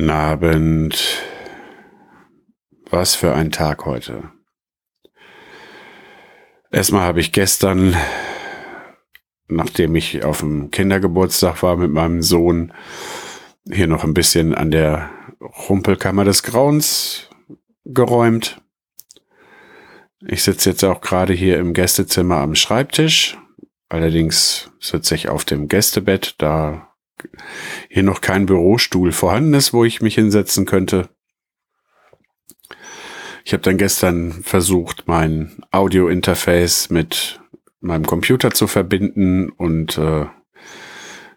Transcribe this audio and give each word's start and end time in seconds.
Guten 0.00 0.12
Abend. 0.12 1.22
Was 2.88 3.14
für 3.14 3.34
ein 3.34 3.52
Tag 3.52 3.84
heute. 3.84 4.30
Erstmal 6.72 7.02
habe 7.02 7.20
ich 7.20 7.32
gestern, 7.32 7.94
nachdem 9.46 9.94
ich 9.96 10.24
auf 10.24 10.40
dem 10.40 10.70
Kindergeburtstag 10.70 11.62
war 11.62 11.76
mit 11.76 11.90
meinem 11.90 12.22
Sohn, 12.22 12.72
hier 13.70 13.88
noch 13.88 14.02
ein 14.02 14.14
bisschen 14.14 14.54
an 14.54 14.70
der 14.70 15.10
Rumpelkammer 15.68 16.24
des 16.24 16.44
Grauens 16.44 17.28
geräumt. 17.84 18.62
Ich 20.26 20.44
sitze 20.44 20.70
jetzt 20.70 20.82
auch 20.82 21.02
gerade 21.02 21.34
hier 21.34 21.58
im 21.58 21.74
Gästezimmer 21.74 22.36
am 22.36 22.54
Schreibtisch. 22.54 23.36
Allerdings 23.90 24.70
sitze 24.80 25.14
ich 25.14 25.28
auf 25.28 25.44
dem 25.44 25.68
Gästebett, 25.68 26.36
da 26.38 26.89
hier 27.88 28.02
noch 28.02 28.20
kein 28.20 28.46
Bürostuhl 28.46 29.12
vorhanden 29.12 29.54
ist, 29.54 29.72
wo 29.72 29.84
ich 29.84 30.00
mich 30.00 30.14
hinsetzen 30.14 30.66
könnte. 30.66 31.08
Ich 33.44 33.52
habe 33.52 33.62
dann 33.62 33.78
gestern 33.78 34.32
versucht, 34.42 35.04
mein 35.06 35.62
Audio-Interface 35.70 36.90
mit 36.90 37.40
meinem 37.80 38.06
Computer 38.06 38.50
zu 38.50 38.66
verbinden 38.66 39.48
und 39.50 39.96
äh, 39.96 40.26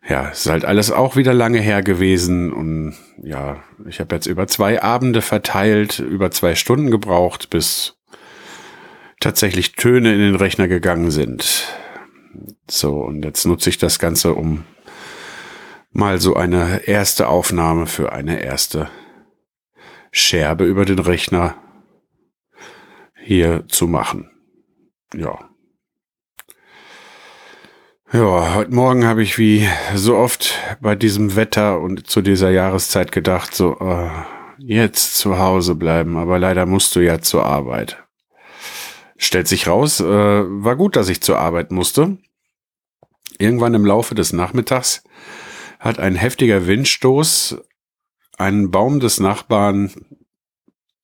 ja, 0.07 0.27
ist 0.27 0.49
halt 0.49 0.65
alles 0.65 0.91
auch 0.91 1.15
wieder 1.15 1.33
lange 1.33 1.59
her 1.59 1.81
gewesen 1.81 2.51
und 2.51 2.93
ja, 3.21 3.63
ich 3.87 4.01
habe 4.01 4.15
jetzt 4.15 4.27
über 4.27 4.47
zwei 4.47 4.83
Abende 4.83 5.21
verteilt, 5.21 5.99
über 5.99 6.29
zwei 6.31 6.55
Stunden 6.55 6.91
gebraucht, 6.91 7.49
bis 7.49 7.97
tatsächlich 9.21 9.73
Töne 9.73 10.13
in 10.13 10.19
den 10.19 10.35
Rechner 10.35 10.67
gegangen 10.67 11.09
sind. 11.09 11.69
So, 12.69 12.97
und 12.97 13.23
jetzt 13.23 13.45
nutze 13.45 13.69
ich 13.69 13.77
das 13.77 13.99
Ganze, 13.99 14.33
um 14.33 14.65
mal 15.93 16.19
so 16.19 16.35
eine 16.35 16.87
erste 16.87 17.27
Aufnahme 17.27 17.85
für 17.85 18.11
eine 18.11 18.41
erste 18.41 18.89
Scherbe 20.11 20.65
über 20.65 20.85
den 20.85 20.99
Rechner 20.99 21.55
hier 23.15 23.67
zu 23.67 23.87
machen. 23.87 24.29
Ja. 25.15 25.49
Ja, 28.11 28.53
heute 28.53 28.75
Morgen 28.75 29.05
habe 29.05 29.23
ich 29.23 29.39
wie 29.39 29.67
so 29.95 30.17
oft 30.17 30.59
bei 30.81 30.95
diesem 30.95 31.35
Wetter 31.35 31.79
und 31.79 32.05
zu 32.07 32.21
dieser 32.21 32.51
Jahreszeit 32.51 33.11
gedacht, 33.11 33.55
so 33.55 33.77
äh, 33.79 34.09
jetzt 34.59 35.17
zu 35.17 35.39
Hause 35.39 35.73
bleiben, 35.73 36.17
aber 36.17 36.37
leider 36.37 36.67
musst 36.67 36.95
du 36.95 36.99
ja 36.99 37.21
zur 37.21 37.43
Arbeit. 37.43 38.03
Stellt 39.17 39.47
sich 39.47 39.67
raus, 39.67 39.99
äh, 39.99 40.05
war 40.05 40.75
gut, 40.75 40.95
dass 40.95 41.09
ich 41.09 41.21
zur 41.21 41.39
Arbeit 41.39 41.71
musste. 41.71 42.17
Irgendwann 43.39 43.73
im 43.73 43.85
Laufe 43.85 44.13
des 44.13 44.31
Nachmittags 44.31 45.03
hat 45.83 45.99
ein 45.99 46.15
heftiger 46.15 46.65
Windstoß 46.65 47.57
einen 48.37 48.71
Baum 48.71 49.01
des 49.01 49.19
Nachbarn 49.19 49.91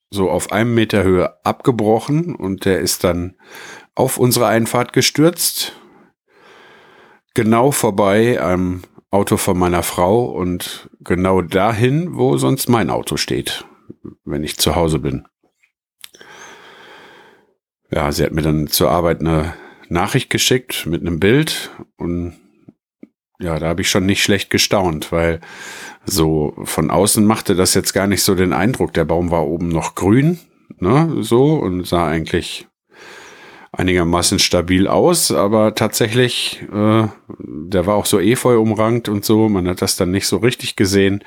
so 0.10 0.30
auf 0.30 0.54
einem 0.54 0.74
Meter 0.74 1.04
Höhe 1.04 1.46
abgebrochen 1.46 2.34
und 2.34 2.64
der 2.64 2.80
ist 2.80 3.04
dann 3.04 3.36
auf 3.94 4.18
unsere 4.18 4.48
Einfahrt 4.48 4.94
gestürzt. 4.94 5.74
Genau 7.34 7.72
vorbei 7.72 8.42
am 8.42 8.84
Auto 9.12 9.36
von 9.36 9.60
meiner 9.60 9.84
Frau 9.84 10.26
und 10.26 10.90
genau 11.02 11.42
dahin, 11.42 12.16
wo 12.16 12.38
sonst 12.38 12.70
mein 12.70 12.90
Auto 12.90 13.18
steht, 13.18 13.66
wenn 14.24 14.46
ich 14.46 14.58
zu 14.58 14.76
Hause 14.76 15.00
bin. 15.00 15.28
Ja, 17.92 18.14
sie 18.14 18.24
hat 18.24 18.32
mir 18.32 18.44
dann 18.44 18.68
zur 18.68 18.92
Arbeit 18.92 19.20
eine 19.20 19.56
Nachricht 19.90 20.30
geschickt 20.30 20.86
mit 20.86 21.02
einem 21.02 21.20
Bild 21.20 21.70
und 21.98 22.38
ja, 23.42 23.58
da 23.58 23.68
habe 23.68 23.82
ich 23.82 23.90
schon 23.90 24.06
nicht 24.06 24.24
schlecht 24.24 24.50
gestaunt, 24.50 25.12
weil 25.12 25.40
so 26.06 26.54
von 26.64 26.92
außen 26.92 27.26
machte 27.26 27.56
das 27.56 27.74
jetzt 27.74 27.94
gar 27.94 28.08
nicht 28.08 28.24
so 28.24 28.36
den 28.36 28.54
Eindruck. 28.54 28.94
Der 28.94 29.06
Baum 29.06 29.32
war 29.32 29.48
oben 29.48 29.70
noch 29.70 29.96
grün, 29.96 30.40
ne, 30.80 31.18
so 31.22 31.56
und 31.56 31.88
sah 31.88 32.08
eigentlich 32.08 32.68
einigermaßen 33.72 34.40
stabil 34.40 34.88
aus, 34.88 35.32
aber 35.32 35.76
tatsächlich, 35.76 36.62
äh, 36.74 37.08
der 37.38 37.86
war 37.86 37.96
auch 37.96 38.06
so 38.06 38.20
efeu 38.20 38.60
umrankt 38.60 39.10
und 39.10 39.24
so, 39.24 39.48
man 39.48 39.68
hat 39.68 39.82
das 39.82 39.96
dann 39.96 40.12
nicht 40.12 40.28
so 40.28 40.38
richtig 40.38 40.76
gesehen, 40.76 41.24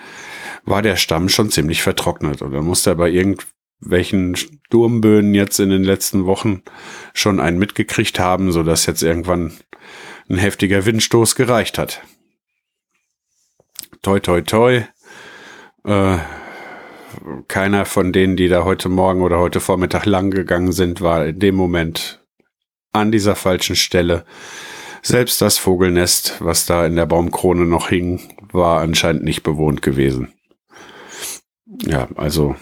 war 0.64 0.82
der 0.82 0.96
Stamm 0.96 1.28
schon 1.28 1.50
ziemlich 1.50 1.82
vertrocknet. 1.82 2.42
Und 2.42 2.52
dann 2.52 2.64
musste 2.64 2.90
er 2.90 2.96
bei 2.96 3.10
irgendwelchen 3.10 4.36
Sturmböen 4.36 5.34
jetzt 5.34 5.60
in 5.60 5.70
den 5.70 5.84
letzten 5.84 6.26
Wochen 6.26 6.62
schon 7.14 7.40
einen 7.40 7.58
mitgekriegt 7.58 8.18
haben, 8.18 8.52
so 8.52 8.62
dass 8.62 8.86
jetzt 8.86 9.02
irgendwann 9.02 9.52
ein 10.32 10.38
heftiger 10.38 10.86
Windstoß 10.86 11.36
gereicht 11.36 11.78
hat. 11.78 12.02
Toi, 14.00 14.18
toi, 14.18 14.40
toi. 14.40 14.84
Äh, 15.84 16.18
keiner 17.46 17.84
von 17.84 18.12
denen, 18.12 18.36
die 18.36 18.48
da 18.48 18.64
heute 18.64 18.88
Morgen 18.88 19.20
oder 19.22 19.38
heute 19.38 19.60
Vormittag 19.60 20.06
lang 20.06 20.30
gegangen 20.30 20.72
sind, 20.72 21.02
war 21.02 21.26
in 21.26 21.38
dem 21.38 21.54
Moment 21.54 22.24
an 22.92 23.12
dieser 23.12 23.36
falschen 23.36 23.76
Stelle. 23.76 24.24
Selbst 25.02 25.42
das 25.42 25.58
Vogelnest, 25.58 26.36
was 26.40 26.64
da 26.64 26.86
in 26.86 26.96
der 26.96 27.06
Baumkrone 27.06 27.66
noch 27.66 27.90
hing, 27.90 28.20
war 28.52 28.80
anscheinend 28.80 29.24
nicht 29.24 29.42
bewohnt 29.42 29.82
gewesen. 29.82 30.32
Ja, 31.84 32.08
also 32.16 32.56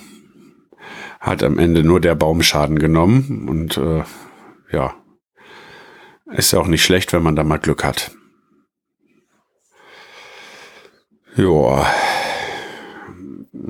hat 1.21 1.43
am 1.43 1.59
Ende 1.59 1.85
nur 1.85 2.01
der 2.01 2.15
Baum 2.17 2.43
Schaden 2.43 2.79
genommen 2.79 3.49
und 3.49 3.77
äh, 3.77 4.03
ja, 4.73 5.00
ist 6.33 6.53
ja 6.53 6.61
auch 6.61 6.67
nicht 6.67 6.85
schlecht, 6.85 7.13
wenn 7.13 7.23
man 7.23 7.37
da 7.37 7.45
mal 7.45 7.59
Glück 7.59 7.85
hat. 7.85 8.13
Ja. 11.37 11.93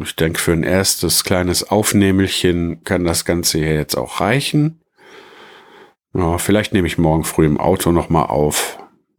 Ich 0.02 0.16
denke, 0.16 0.38
für 0.38 0.52
ein 0.52 0.62
erstes 0.62 1.24
kleines 1.24 1.70
Aufnehmelchen 1.70 2.84
kann 2.84 3.04
das 3.04 3.24
Ganze 3.24 3.58
hier 3.58 3.74
jetzt 3.74 3.96
auch 3.96 4.20
reichen. 4.20 4.80
Ja, 6.14 6.38
vielleicht 6.38 6.72
nehme 6.72 6.88
ich 6.88 6.98
morgen 6.98 7.24
früh 7.24 7.46
im 7.46 7.60
Auto 7.60 7.92
nochmal 7.92 8.26
auf, 8.26 8.78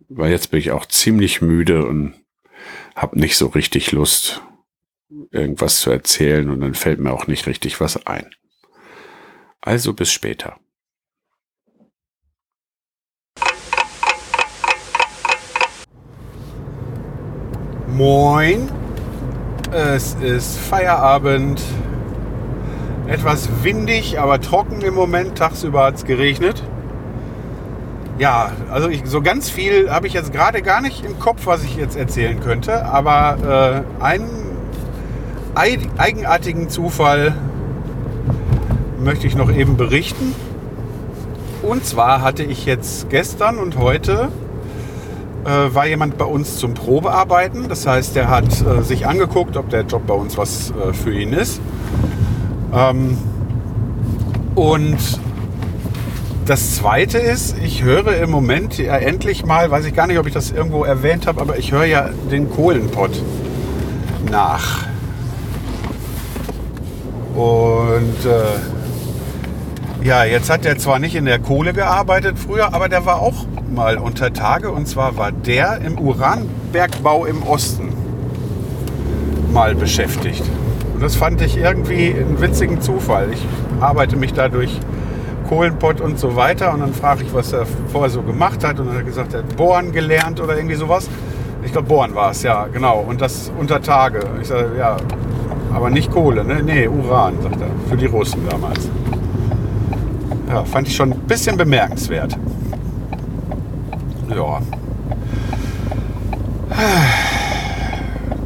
weil 0.10 0.32
jetzt 0.32 0.52
bin 0.52 0.60
ich 0.60 0.72
auch 0.72 0.86
ziemlich 0.86 1.42
müde 1.42 1.86
und 1.86 2.16
habe 2.96 3.20
nicht 3.20 3.38
so 3.38 3.48
richtig 3.48 3.92
Lust, 3.92 4.42
irgendwas 5.32 5.80
zu 5.80 5.92
erzählen 5.92 6.50
und 6.50 6.62
dann 6.62 6.74
fällt 6.74 7.00
mir 7.00 7.14
auch 7.14 7.28
nicht 7.28 7.48
richtig 7.48 7.80
was 7.80 8.06
ein. 8.06 8.30
Also 9.62 9.94
bis 9.94 10.12
später. 10.12 10.60
Moin. 17.94 18.70
Es 19.72 20.16
ist 20.22 20.58
Feierabend. 20.58 21.62
Etwas 23.08 23.50
windig, 23.64 24.18
aber 24.18 24.40
trocken 24.40 24.82
im 24.82 24.94
Moment. 24.94 25.38
Tagsüber 25.38 25.84
hat 25.84 25.96
es 25.96 26.06
geregnet. 26.06 26.64
Ja, 28.18 28.52
also 28.72 28.88
ich, 28.88 29.02
so 29.06 29.22
ganz 29.22 29.50
viel 29.50 29.92
habe 29.92 30.08
ich 30.08 30.14
jetzt 30.14 30.32
gerade 30.32 30.62
gar 30.62 30.80
nicht 30.82 31.04
im 31.04 31.20
Kopf, 31.20 31.46
was 31.46 31.64
ich 31.64 31.76
jetzt 31.76 31.98
erzählen 31.98 32.40
könnte. 32.40 32.86
Aber 32.86 33.84
äh, 34.00 34.04
einen 34.04 34.30
eigenartigen 35.54 36.70
Zufall 36.70 37.36
möchte 39.04 39.28
ich 39.28 39.36
noch 39.36 39.52
eben 39.52 39.76
berichten. 39.76 40.34
Und 41.62 41.86
zwar 41.86 42.22
hatte 42.22 42.44
ich 42.44 42.66
jetzt 42.66 43.10
gestern 43.10 43.58
und 43.58 43.78
heute 43.78 44.30
äh, 45.46 45.74
war 45.74 45.88
jemand 45.88 46.18
bei 46.18 46.26
uns 46.26 46.58
zum 46.58 46.74
Probearbeiten. 46.74 47.68
Das 47.70 47.88
heißt, 47.88 48.16
der 48.16 48.30
hat 48.30 48.46
äh, 48.62 48.82
sich 48.84 49.08
angeguckt, 49.08 49.58
ob 49.58 49.70
der 49.70 49.82
Job 49.82 50.06
bei 50.08 50.14
uns 50.14 50.38
was 50.38 50.72
äh, 50.72 50.94
für 50.94 51.14
ihn 51.14 51.34
ist. 51.34 51.62
Ähm, 52.74 53.18
und 54.56 54.98
das 56.46 56.76
Zweite 56.76 57.18
ist, 57.18 57.56
ich 57.64 57.84
höre 57.84 58.18
im 58.18 58.30
Moment 58.30 58.78
ja 58.78 58.98
endlich 58.98 59.46
mal, 59.46 59.72
weiß 59.72 59.86
ich 59.86 59.94
gar 59.94 60.08
nicht, 60.08 60.20
ob 60.20 60.28
ich 60.28 60.34
das 60.34 60.52
irgendwo 60.52 60.84
erwähnt 60.84 61.28
habe, 61.28 61.40
aber 61.40 61.58
ich 61.58 61.72
höre 61.72 61.86
ja 61.86 62.10
den 62.30 62.50
Kohlenpott 62.50 63.22
nach. 64.30 64.86
Und 67.36 68.26
äh, 68.26 70.06
ja, 70.06 70.24
jetzt 70.24 70.50
hat 70.50 70.66
er 70.66 70.78
zwar 70.78 71.00
nicht 71.00 71.16
in 71.16 71.26
der 71.26 71.40
Kohle 71.40 71.74
gearbeitet 71.74 72.38
früher, 72.38 72.74
aber 72.74 72.90
der 72.90 73.06
war 73.06 73.22
auch 73.22 73.46
mal 73.72 73.98
unter 73.98 74.34
Tage. 74.34 74.72
Und 74.72 74.88
zwar 74.88 75.18
war 75.18 75.32
der 75.32 75.80
im 75.82 75.98
Uranbergbau 75.98 77.26
im 77.26 77.44
Osten. 77.44 77.90
mal 79.54 79.76
beschäftigt. 79.76 80.44
Und 80.94 81.04
das 81.04 81.16
fand 81.16 81.42
ich 81.42 81.58
irgendwie 81.58 82.14
einen 82.14 82.40
witzigen 82.40 82.82
Zufall. 82.82 83.30
Ich 83.34 83.46
arbeite 83.80 84.16
mich 84.16 84.34
da 84.34 84.50
durch 84.50 84.80
Kohlenpott 85.50 86.00
und 86.00 86.18
so 86.18 86.36
weiter 86.36 86.74
und 86.74 86.80
dann 86.80 86.94
frage 86.94 87.24
ich, 87.24 87.34
was 87.34 87.52
er 87.52 87.66
vorher 87.92 88.10
so 88.10 88.22
gemacht 88.22 88.64
hat 88.64 88.80
und 88.80 88.88
dann 88.88 88.96
hat 88.96 89.02
er 89.02 89.06
gesagt, 89.06 89.34
er 89.34 89.40
hat 89.40 89.58
Bohren 89.58 89.92
gelernt 89.92 90.40
oder 90.40 90.56
irgendwie 90.56 90.76
sowas. 90.76 91.10
Ich 91.64 91.72
glaube, 91.72 91.88
Bohren 91.90 92.16
war 92.16 92.32
es, 92.32 92.44
ja, 92.44 92.68
genau. 92.68 93.00
Und 93.00 93.22
das 93.22 93.52
unter 93.60 93.82
Tage. 93.82 94.22
Ich 94.42 94.48
sage, 94.48 94.72
ja, 94.78 94.98
aber 95.74 95.90
nicht 95.90 96.12
Kohle, 96.12 96.44
ne? 96.44 96.62
Nee, 96.64 96.88
Uran, 96.88 97.36
sagt 97.42 97.60
er, 97.62 97.68
für 97.90 97.98
die 97.98 98.06
Russen 98.06 98.48
damals. 98.50 98.90
Ja, 100.48 100.64
fand 100.64 100.88
ich 100.88 100.96
schon 100.96 101.12
ein 101.12 101.20
bisschen 101.20 101.58
bemerkenswert. 101.58 102.38
Ja. 104.36 104.62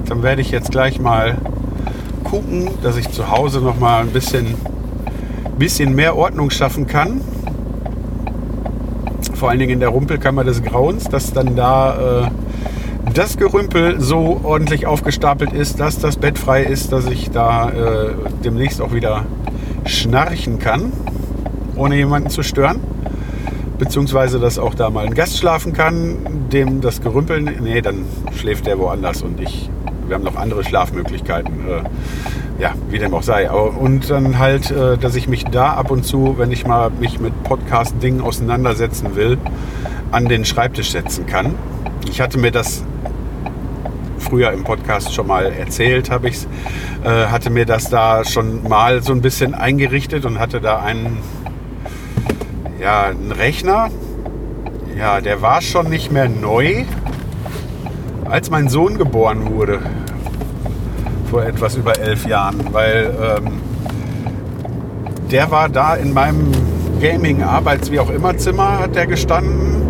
Dann 0.08 0.24
werde 0.24 0.42
ich 0.42 0.52
jetzt 0.52 0.72
gleich 0.72 1.00
mal 1.00 1.38
gucken, 2.24 2.70
dass 2.82 2.98
ich 2.98 3.10
zu 3.12 3.30
Hause 3.30 3.60
noch 3.60 3.80
mal 3.80 4.02
ein 4.02 4.10
bisschen, 4.10 4.56
bisschen 5.58 5.94
mehr 5.94 6.16
Ordnung 6.16 6.50
schaffen 6.50 6.88
kann. 6.88 7.22
Vor 9.36 9.50
allen 9.50 9.60
Dingen 9.60 9.74
in 9.74 9.80
der 9.80 9.90
Rumpelkammer 9.90 10.44
des 10.44 10.64
Grauens, 10.64 11.06
dass 11.06 11.34
dann 11.34 11.56
da 11.56 12.24
äh, 12.24 13.12
das 13.14 13.38
Gerümpel 13.38 14.02
so 14.02 14.42
ordentlich 14.44 14.88
aufgestapelt 14.88 15.54
ist, 15.54 15.80
dass 15.80 16.00
das 16.00 16.18
Bett 16.18 16.40
frei 16.40 16.64
ist, 16.64 16.92
dass 16.92 17.06
ich 17.06 17.30
da 17.30 17.70
äh, 17.70 18.14
demnächst 18.44 18.82
auch 18.82 18.94
wieder 18.94 19.26
schnarchen 19.86 20.58
kann, 20.58 20.92
ohne 21.76 21.96
jemanden 21.96 22.30
zu 22.30 22.42
stören. 22.42 22.95
Beziehungsweise, 23.78 24.40
dass 24.40 24.58
auch 24.58 24.74
da 24.74 24.90
mal 24.90 25.06
ein 25.06 25.14
Gast 25.14 25.38
schlafen 25.38 25.74
kann, 25.74 26.18
dem 26.52 26.82
das 26.82 27.02
Gerümpel, 27.02 27.42
nee, 27.42 27.82
dann 27.82 28.06
schläft 28.36 28.68
der 28.68 28.80
woanders 28.80 29.22
und 29.22 29.40
ich, 29.42 29.70
wir 30.08 30.16
haben 30.16 30.24
noch 30.24 30.36
andere 30.36 30.64
Schlafmöglichkeiten. 30.64 31.68
Äh, 31.68 31.84
ja, 32.58 32.74
wie 32.90 33.00
dem 33.00 33.14
auch 33.14 33.24
sei. 33.24 33.52
Und 33.52 34.10
dann 34.10 34.40
halt, 34.40 34.72
äh, 34.72 34.98
dass 34.98 35.16
ich 35.16 35.28
mich 35.28 35.44
da 35.46 35.74
ab 35.74 35.92
und 35.92 36.06
zu, 36.06 36.36
wenn 36.38 36.52
ich 36.52 36.66
mal 36.66 36.90
mich 36.90 37.20
mit 37.20 37.44
Podcast-Dingen 37.44 38.22
auseinandersetzen 38.22 39.16
will, 39.16 39.38
an 40.12 40.28
den 40.28 40.46
Schreibtisch 40.46 40.92
setzen 40.92 41.26
kann. 41.26 41.56
Ich 42.10 42.22
hatte 42.22 42.38
mir 42.38 42.52
das 42.52 42.84
früher 44.20 44.52
im 44.52 44.64
Podcast 44.64 45.14
schon 45.14 45.28
mal 45.28 45.46
erzählt, 45.46 46.10
habe 46.10 46.30
ich 46.30 46.48
äh, 47.04 47.28
hatte 47.28 47.50
mir 47.50 47.66
das 47.66 47.90
da 47.90 48.24
schon 48.26 48.68
mal 48.68 49.04
so 49.04 49.12
ein 49.12 49.22
bisschen 49.22 49.54
eingerichtet 49.54 50.26
und 50.26 50.40
hatte 50.40 50.62
da 50.62 50.80
einen, 50.80 51.18
ja, 52.80 53.04
einen 53.04 53.32
Rechner. 53.32 53.90
Ja, 54.98 55.22
der 55.22 55.42
war 55.42 55.62
schon 55.62 55.90
nicht 55.90 56.12
mehr 56.12 56.30
neu, 56.30 56.86
als 58.26 58.50
mein 58.50 58.70
Sohn 58.70 58.98
geboren 58.98 59.54
wurde. 59.54 59.80
Vor 61.30 61.44
etwas 61.44 61.76
über 61.76 62.00
elf 62.00 62.26
Jahren, 62.26 62.74
weil 62.74 63.14
ähm, 63.22 63.52
der 65.32 65.52
war 65.52 65.70
da 65.70 65.96
in 65.96 66.14
meinem 66.14 66.52
Gaming, 67.02 67.44
Arbeits-, 67.44 67.92
wie 67.92 68.00
auch 68.00 68.10
immer 68.10 68.38
Zimmer 68.38 68.80
hat 68.80 68.96
der 68.96 69.08
gestanden 69.08 69.82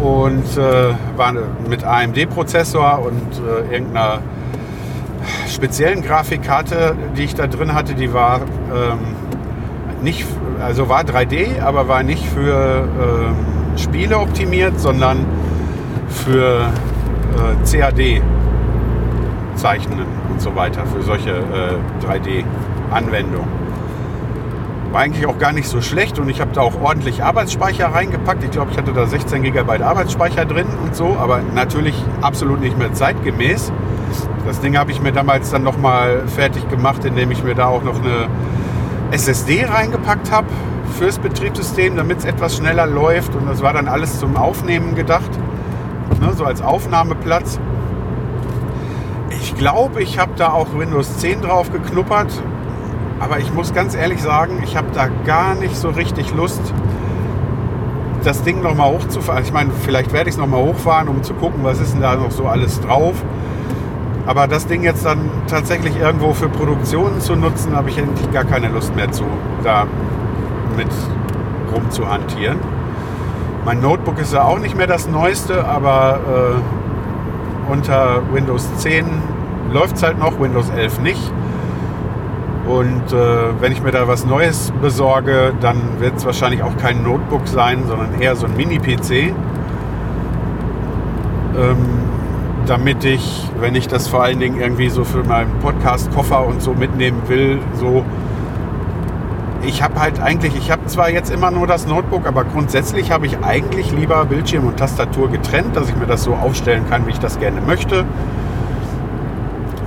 und 0.00 0.56
äh, 0.56 0.94
war 1.16 1.34
mit 1.68 1.82
AMD-Prozessor 1.82 3.00
und 3.04 3.22
äh, 3.38 3.72
irgendeiner 3.72 4.20
speziellen 5.48 6.02
Grafikkarte, 6.02 6.94
die 7.16 7.24
ich 7.24 7.34
da 7.34 7.46
drin 7.46 7.74
hatte, 7.74 7.94
die 7.94 8.12
war 8.12 8.40
ähm, 8.72 9.16
nicht, 10.02 10.24
also 10.60 10.88
war 10.88 11.02
3D, 11.02 11.60
aber 11.60 11.88
war 11.88 12.02
nicht 12.02 12.24
für 12.26 12.88
ähm, 13.00 13.36
Spiele 13.76 14.18
optimiert, 14.18 14.78
sondern 14.80 15.24
für 16.08 16.66
äh, 17.36 17.70
CAD 17.70 18.22
zeichnen 19.54 20.06
und 20.30 20.40
so 20.40 20.54
weiter, 20.54 20.84
für 20.86 21.02
solche 21.02 21.30
äh, 21.30 22.06
3D-Anwendungen. 22.06 23.48
War 24.92 25.02
eigentlich 25.02 25.26
auch 25.26 25.38
gar 25.38 25.52
nicht 25.52 25.68
so 25.68 25.82
schlecht 25.82 26.18
und 26.18 26.30
ich 26.30 26.40
habe 26.40 26.52
da 26.54 26.62
auch 26.62 26.80
ordentlich 26.80 27.22
Arbeitsspeicher 27.22 27.88
reingepackt. 27.88 28.42
Ich 28.42 28.50
glaube, 28.50 28.70
ich 28.70 28.78
hatte 28.78 28.92
da 28.92 29.06
16 29.06 29.42
GB 29.42 29.82
Arbeitsspeicher 29.82 30.46
drin 30.46 30.66
und 30.82 30.96
so, 30.96 31.16
aber 31.20 31.40
natürlich 31.54 31.94
absolut 32.22 32.60
nicht 32.60 32.78
mehr 32.78 32.92
zeitgemäß. 32.94 33.70
Das 34.46 34.60
Ding 34.60 34.78
habe 34.78 34.90
ich 34.90 35.02
mir 35.02 35.12
damals 35.12 35.50
dann 35.50 35.62
nochmal 35.62 36.22
fertig 36.26 36.66
gemacht, 36.70 37.04
indem 37.04 37.30
ich 37.30 37.44
mir 37.44 37.54
da 37.54 37.66
auch 37.66 37.82
noch 37.82 38.02
eine 38.02 38.28
SSD 39.10 39.64
reingepackt 39.64 40.30
habe 40.30 40.48
fürs 40.98 41.18
Betriebssystem, 41.18 41.96
damit 41.96 42.18
es 42.18 42.24
etwas 42.24 42.56
schneller 42.56 42.86
läuft. 42.86 43.34
Und 43.34 43.48
das 43.48 43.62
war 43.62 43.72
dann 43.72 43.88
alles 43.88 44.18
zum 44.18 44.36
Aufnehmen 44.36 44.94
gedacht, 44.94 45.30
ne, 46.20 46.32
so 46.34 46.44
als 46.44 46.62
Aufnahmeplatz. 46.62 47.58
Ich 49.30 49.56
glaube, 49.56 50.02
ich 50.02 50.18
habe 50.18 50.32
da 50.36 50.52
auch 50.52 50.66
Windows 50.76 51.18
10 51.18 51.42
drauf 51.42 51.70
geknuppert 51.72 52.32
aber 53.20 53.40
ich 53.40 53.52
muss 53.52 53.74
ganz 53.74 53.94
ehrlich 53.94 54.22
sagen, 54.22 54.60
ich 54.62 54.76
habe 54.76 54.88
da 54.92 55.08
gar 55.26 55.54
nicht 55.54 55.76
so 55.76 55.90
richtig 55.90 56.32
Lust, 56.34 56.60
das 58.22 58.42
Ding 58.42 58.62
nochmal 58.62 58.92
hochzufahren. 58.92 59.42
Ich 59.42 59.52
meine, 59.52 59.70
vielleicht 59.72 60.12
werde 60.12 60.28
ich 60.28 60.34
es 60.34 60.38
nochmal 60.38 60.62
hochfahren, 60.62 61.08
um 61.08 61.22
zu 61.22 61.34
gucken, 61.34 61.64
was 61.64 61.80
ist 61.80 61.94
denn 61.94 62.00
da 62.00 62.16
noch 62.16 62.30
so 62.30 62.46
alles 62.46 62.80
drauf. 62.80 63.14
Aber 64.28 64.46
das 64.46 64.66
Ding 64.66 64.82
jetzt 64.82 65.06
dann 65.06 65.30
tatsächlich 65.46 65.98
irgendwo 65.98 66.34
für 66.34 66.50
Produktionen 66.50 67.18
zu 67.18 67.34
nutzen, 67.34 67.74
habe 67.74 67.88
ich 67.88 67.98
eigentlich 67.98 68.30
gar 68.30 68.44
keine 68.44 68.68
Lust 68.68 68.94
mehr 68.94 69.10
zu, 69.10 69.24
da 69.64 69.86
mit 70.76 70.88
rumzuhantieren. 71.74 72.58
Mein 73.64 73.80
Notebook 73.80 74.18
ist 74.18 74.34
ja 74.34 74.44
auch 74.44 74.58
nicht 74.58 74.76
mehr 74.76 74.86
das 74.86 75.08
neueste, 75.08 75.66
aber 75.66 76.20
äh, 76.28 77.72
unter 77.72 78.20
Windows 78.30 78.68
10 78.76 79.06
läuft 79.72 79.96
es 79.96 80.02
halt 80.02 80.18
noch, 80.18 80.38
Windows 80.38 80.68
11 80.68 81.00
nicht. 81.00 81.32
Und 82.66 83.10
äh, 83.14 83.60
wenn 83.60 83.72
ich 83.72 83.82
mir 83.82 83.92
da 83.92 84.08
was 84.08 84.26
Neues 84.26 84.74
besorge, 84.82 85.54
dann 85.62 86.00
wird 86.00 86.18
es 86.18 86.26
wahrscheinlich 86.26 86.62
auch 86.62 86.76
kein 86.76 87.02
Notebook 87.02 87.48
sein, 87.48 87.84
sondern 87.88 88.20
eher 88.20 88.36
so 88.36 88.44
ein 88.44 88.54
Mini-PC. 88.58 89.32
Ähm, 91.56 92.07
damit 92.68 93.04
ich, 93.04 93.48
wenn 93.60 93.74
ich 93.74 93.88
das 93.88 94.08
vor 94.08 94.22
allen 94.22 94.40
Dingen 94.40 94.60
irgendwie 94.60 94.90
so 94.90 95.04
für 95.04 95.24
meinen 95.24 95.58
Podcast-Koffer 95.60 96.46
und 96.46 96.62
so 96.62 96.74
mitnehmen 96.74 97.22
will, 97.26 97.58
so. 97.74 98.04
Ich 99.66 99.82
habe 99.82 100.00
halt 100.00 100.20
eigentlich, 100.20 100.56
ich 100.56 100.70
habe 100.70 100.86
zwar 100.86 101.10
jetzt 101.10 101.32
immer 101.32 101.50
nur 101.50 101.66
das 101.66 101.86
Notebook, 101.86 102.26
aber 102.26 102.44
grundsätzlich 102.44 103.10
habe 103.10 103.26
ich 103.26 103.38
eigentlich 103.38 103.90
lieber 103.90 104.24
Bildschirm 104.24 104.66
und 104.66 104.76
Tastatur 104.76 105.30
getrennt, 105.30 105.74
dass 105.74 105.88
ich 105.88 105.96
mir 105.96 106.06
das 106.06 106.22
so 106.22 106.34
aufstellen 106.34 106.84
kann, 106.88 107.06
wie 107.06 107.10
ich 107.10 107.18
das 107.18 107.40
gerne 107.40 107.60
möchte. 107.60 108.04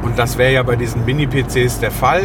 Und 0.04 0.20
das 0.20 0.38
wäre 0.38 0.52
ja 0.52 0.64
bei 0.64 0.76
diesen 0.76 1.06
Mini-PCs 1.06 1.80
der 1.80 1.92
Fall. 1.92 2.24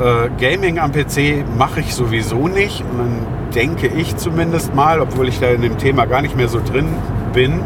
Äh, 0.00 0.28
Gaming 0.38 0.78
am 0.78 0.92
PC 0.92 1.44
mache 1.56 1.80
ich 1.80 1.94
sowieso 1.94 2.46
nicht. 2.46 2.82
Und 2.82 2.98
dann 2.98 3.26
denke 3.54 3.86
ich 3.86 4.16
zumindest 4.16 4.74
mal, 4.74 5.00
obwohl 5.00 5.28
ich 5.28 5.40
da 5.40 5.46
in 5.46 5.62
dem 5.62 5.78
Thema 5.78 6.04
gar 6.04 6.20
nicht 6.20 6.36
mehr 6.36 6.48
so 6.48 6.60
drin 6.60 6.88
bin, 7.32 7.62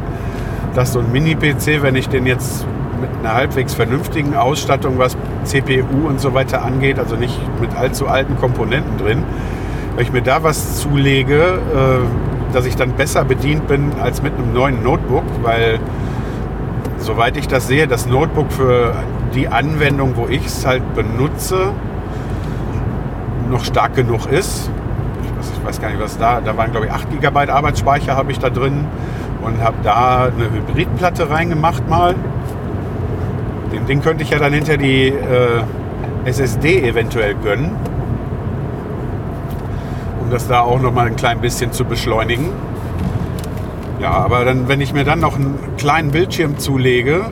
dass 0.74 0.92
so 0.92 1.00
ein 1.00 1.12
Mini-PC, 1.12 1.82
wenn 1.82 1.96
ich 1.96 2.08
den 2.08 2.26
jetzt 2.26 2.66
mit 3.00 3.10
einer 3.20 3.34
halbwegs 3.34 3.74
vernünftigen 3.74 4.36
Ausstattung, 4.36 4.98
was 4.98 5.16
CPU 5.44 6.08
und 6.08 6.20
so 6.20 6.34
weiter 6.34 6.64
angeht, 6.64 6.98
also 6.98 7.16
nicht 7.16 7.38
mit 7.60 7.74
allzu 7.76 8.06
alten 8.06 8.36
Komponenten 8.36 8.98
drin, 8.98 9.24
wenn 9.96 10.04
ich 10.04 10.12
mir 10.12 10.22
da 10.22 10.42
was 10.42 10.80
zulege, 10.80 11.36
äh, 11.36 12.52
dass 12.54 12.66
ich 12.66 12.76
dann 12.76 12.92
besser 12.92 13.24
bedient 13.24 13.66
bin 13.66 13.92
als 14.00 14.22
mit 14.22 14.34
einem 14.34 14.52
neuen 14.52 14.82
Notebook, 14.82 15.24
weil 15.42 15.78
soweit 16.98 17.36
ich 17.36 17.48
das 17.48 17.66
sehe, 17.66 17.86
das 17.86 18.06
Notebook 18.06 18.52
für 18.52 18.94
die 19.34 19.48
Anwendung, 19.48 20.16
wo 20.16 20.28
ich 20.28 20.46
es 20.46 20.64
halt 20.64 20.94
benutze, 20.94 21.72
noch 23.50 23.64
stark 23.64 23.94
genug 23.94 24.26
ist. 24.26 24.70
Ich 25.40 25.66
weiß 25.66 25.80
gar 25.80 25.90
nicht, 25.90 26.00
was 26.00 26.18
da, 26.18 26.40
da 26.40 26.56
waren 26.56 26.70
glaube 26.70 26.86
ich 26.86 26.92
8 26.92 27.20
GB 27.20 27.50
Arbeitsspeicher 27.50 28.16
habe 28.16 28.32
ich 28.32 28.38
da 28.38 28.50
drin 28.50 28.86
und 29.42 29.62
habe 29.62 29.76
da 29.82 30.24
eine 30.26 30.50
Hybridplatte 30.50 31.28
reingemacht 31.30 31.88
mal. 31.88 32.14
Dem 33.72 33.86
Ding 33.86 34.02
könnte 34.02 34.22
ich 34.22 34.30
ja 34.30 34.38
dann 34.38 34.52
hinter 34.52 34.76
die 34.76 35.08
äh, 35.08 35.62
SSD 36.24 36.82
eventuell 36.88 37.34
gönnen, 37.34 37.72
um 40.20 40.30
das 40.30 40.46
da 40.46 40.60
auch 40.60 40.80
noch 40.80 40.92
mal 40.92 41.06
ein 41.06 41.16
klein 41.16 41.40
bisschen 41.40 41.72
zu 41.72 41.84
beschleunigen. 41.84 42.50
Ja, 44.00 44.10
aber 44.10 44.44
dann, 44.44 44.68
wenn 44.68 44.80
ich 44.80 44.92
mir 44.92 45.04
dann 45.04 45.20
noch 45.20 45.36
einen 45.36 45.58
kleinen 45.76 46.10
Bildschirm 46.10 46.58
zulege, 46.58 47.26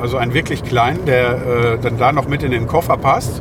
also 0.00 0.16
einen 0.16 0.34
wirklich 0.34 0.64
kleinen, 0.64 1.04
der 1.06 1.30
äh, 1.30 1.78
dann 1.80 1.98
da 1.98 2.12
noch 2.12 2.26
mit 2.28 2.42
in 2.42 2.50
den 2.50 2.66
Koffer 2.66 2.96
passt, 2.96 3.40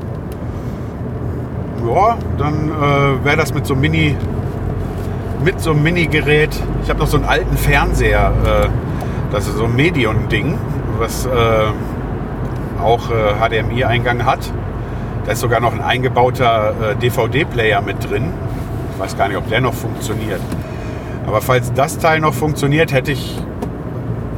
ja, 1.88 2.18
dann 2.38 2.70
äh, 2.70 3.26
wäre 3.26 3.38
das 3.38 3.54
mit 3.54 3.66
so 3.66 3.76
Mini, 3.76 4.16
mit 5.44 5.60
so 5.60 5.72
einem 5.72 5.84
Mini-Gerät. 5.84 6.50
Ich 6.84 6.90
habe 6.90 7.00
noch 7.00 7.08
so 7.08 7.18
einen 7.18 7.26
alten 7.26 7.58
Fernseher, 7.58 8.34
äh, 8.46 8.68
das 9.32 9.48
ist 9.48 9.58
so 9.58 9.66
ein 9.66 9.76
Medion-Ding, 9.76 10.58
was 11.00 11.26
äh, 11.26 11.30
auch 12.82 13.10
HDMI-Eingang 13.10 14.20
äh, 14.20 14.24
hat. 14.24 14.40
Da 15.26 15.32
ist 15.32 15.40
sogar 15.40 15.60
noch 15.60 15.74
ein 15.74 15.82
eingebauter 15.82 16.74
äh, 16.92 16.96
DVD-Player 16.96 17.82
mit 17.82 18.10
drin. 18.10 18.32
Ich 18.94 19.00
weiß 19.00 19.18
gar 19.18 19.28
nicht, 19.28 19.38
ob 19.38 19.48
der 19.50 19.62
noch 19.62 19.74
funktioniert. 19.74 20.42
Aber 21.28 21.42
falls 21.42 21.72
das 21.74 21.98
Teil 21.98 22.20
noch 22.20 22.34
funktioniert, 22.34 22.92
hätte 22.92 23.12
ich 23.12 23.40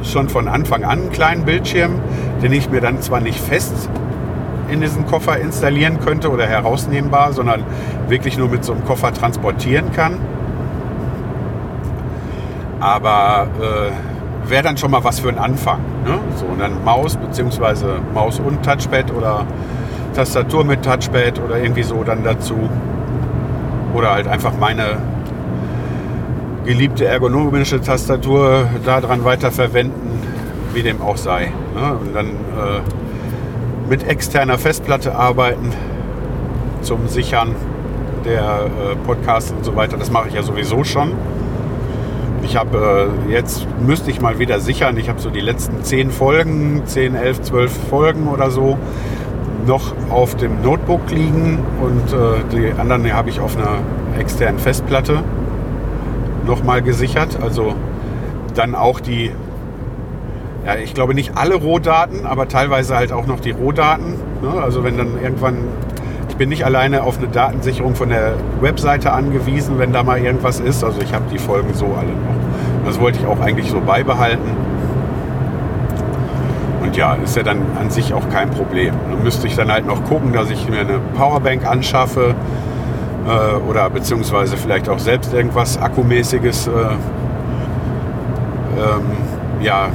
schon 0.02 0.28
von 0.28 0.48
Anfang 0.48 0.84
an 0.84 1.00
einen 1.00 1.10
kleinen 1.10 1.44
Bildschirm, 1.44 2.00
den 2.42 2.52
ich 2.52 2.70
mir 2.70 2.80
dann 2.80 3.00
zwar 3.00 3.20
nicht 3.20 3.40
fest 3.40 3.88
in 4.70 4.80
diesen 4.80 5.06
Koffer 5.06 5.38
installieren 5.38 6.00
könnte 6.00 6.30
oder 6.30 6.46
herausnehmbar, 6.46 7.32
sondern 7.32 7.62
wirklich 8.08 8.38
nur 8.38 8.48
mit 8.48 8.64
so 8.64 8.72
einem 8.72 8.84
Koffer 8.84 9.12
transportieren 9.12 9.92
kann. 9.92 10.18
Aber 12.84 13.46
äh, 13.62 14.50
wäre 14.50 14.62
dann 14.62 14.76
schon 14.76 14.90
mal 14.90 15.02
was 15.02 15.18
für 15.18 15.30
einen 15.30 15.38
Anfang. 15.38 15.78
Ne? 16.04 16.18
So, 16.36 16.44
und 16.44 16.60
dann 16.60 16.84
Maus 16.84 17.16
bzw. 17.16 17.86
Maus 18.12 18.40
und 18.40 18.62
Touchpad 18.62 19.10
oder 19.10 19.46
Tastatur 20.14 20.64
mit 20.64 20.84
Touchpad 20.84 21.40
oder 21.40 21.56
irgendwie 21.56 21.82
so 21.82 22.04
dann 22.04 22.22
dazu. 22.22 22.68
Oder 23.94 24.12
halt 24.12 24.28
einfach 24.28 24.52
meine 24.60 24.98
geliebte 26.66 27.06
ergonomische 27.06 27.80
Tastatur 27.80 28.66
daran 28.84 29.24
weiterverwenden, 29.24 30.20
wie 30.74 30.82
dem 30.82 31.00
auch 31.00 31.16
sei. 31.16 31.52
Ne? 31.74 31.94
Und 31.94 32.14
dann 32.14 32.26
äh, 32.26 33.88
mit 33.88 34.06
externer 34.06 34.58
Festplatte 34.58 35.14
arbeiten 35.14 35.72
zum 36.82 37.08
Sichern 37.08 37.54
der 38.26 38.42
äh, 38.42 38.96
Podcasts 39.06 39.52
und 39.52 39.64
so 39.64 39.74
weiter. 39.74 39.96
Das 39.96 40.10
mache 40.10 40.28
ich 40.28 40.34
ja 40.34 40.42
sowieso 40.42 40.84
schon. 40.84 41.12
Ich 42.44 42.56
habe 42.56 43.10
äh, 43.28 43.32
jetzt 43.32 43.66
müsste 43.80 44.10
ich 44.10 44.20
mal 44.20 44.38
wieder 44.38 44.60
sichern. 44.60 44.96
Ich 44.98 45.08
habe 45.08 45.18
so 45.18 45.30
die 45.30 45.40
letzten 45.40 45.82
10 45.82 46.10
Folgen, 46.10 46.82
10, 46.84 47.14
11, 47.14 47.42
12 47.42 47.72
Folgen 47.88 48.28
oder 48.28 48.50
so 48.50 48.78
noch 49.66 49.94
auf 50.10 50.34
dem 50.36 50.62
Notebook 50.62 51.10
liegen 51.10 51.58
und 51.80 52.12
äh, 52.12 52.44
die 52.52 52.78
anderen 52.78 53.10
habe 53.14 53.30
ich 53.30 53.40
auf 53.40 53.56
einer 53.56 53.78
externen 54.18 54.58
Festplatte 54.58 55.24
nochmal 56.46 56.82
gesichert. 56.82 57.38
Also 57.40 57.74
dann 58.54 58.74
auch 58.74 59.00
die, 59.00 59.30
ja, 60.66 60.76
ich 60.76 60.92
glaube 60.92 61.14
nicht 61.14 61.36
alle 61.36 61.54
Rohdaten, 61.54 62.26
aber 62.26 62.46
teilweise 62.48 62.94
halt 62.94 63.10
auch 63.10 63.26
noch 63.26 63.40
die 63.40 63.52
Rohdaten. 63.52 64.14
Ne? 64.42 64.50
Also 64.62 64.84
wenn 64.84 64.98
dann 64.98 65.20
irgendwann, 65.22 65.56
ich 66.34 66.38
bin 66.38 66.48
nicht 66.48 66.66
alleine 66.66 67.04
auf 67.04 67.18
eine 67.18 67.28
Datensicherung 67.28 67.94
von 67.94 68.08
der 68.08 68.32
Webseite 68.60 69.12
angewiesen, 69.12 69.78
wenn 69.78 69.92
da 69.92 70.02
mal 70.02 70.18
irgendwas 70.18 70.58
ist. 70.58 70.82
Also 70.82 71.00
ich 71.00 71.14
habe 71.14 71.26
die 71.32 71.38
Folgen 71.38 71.72
so 71.74 71.84
alle 71.96 72.08
noch. 72.08 72.34
Das 72.84 72.98
wollte 72.98 73.20
ich 73.20 73.26
auch 73.26 73.38
eigentlich 73.38 73.70
so 73.70 73.80
beibehalten. 73.80 74.50
Und 76.82 76.96
ja, 76.96 77.14
ist 77.22 77.36
ja 77.36 77.44
dann 77.44 77.58
an 77.80 77.88
sich 77.88 78.12
auch 78.14 78.28
kein 78.30 78.50
Problem. 78.50 78.94
Dann 79.12 79.22
müsste 79.22 79.46
ich 79.46 79.54
dann 79.54 79.70
halt 79.70 79.86
noch 79.86 80.02
gucken, 80.06 80.32
dass 80.32 80.50
ich 80.50 80.68
mir 80.68 80.80
eine 80.80 80.98
Powerbank 81.16 81.64
anschaffe 81.68 82.34
äh, 83.28 83.70
oder 83.70 83.88
beziehungsweise 83.88 84.56
vielleicht 84.56 84.88
auch 84.88 84.98
selbst 84.98 85.32
irgendwas 85.32 85.80
Akkumäßiges 85.80 86.66
äh, 86.66 86.70
ähm, 86.70 86.96
ja, 89.60 89.86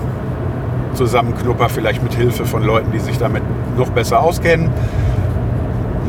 zusammenknupper, 0.93 1.67
vielleicht 1.67 2.01
mit 2.01 2.13
Hilfe 2.13 2.46
von 2.46 2.63
Leuten, 2.63 2.93
die 2.93 3.00
sich 3.00 3.17
damit 3.17 3.43
noch 3.77 3.89
besser 3.89 4.22
auskennen, 4.22 4.69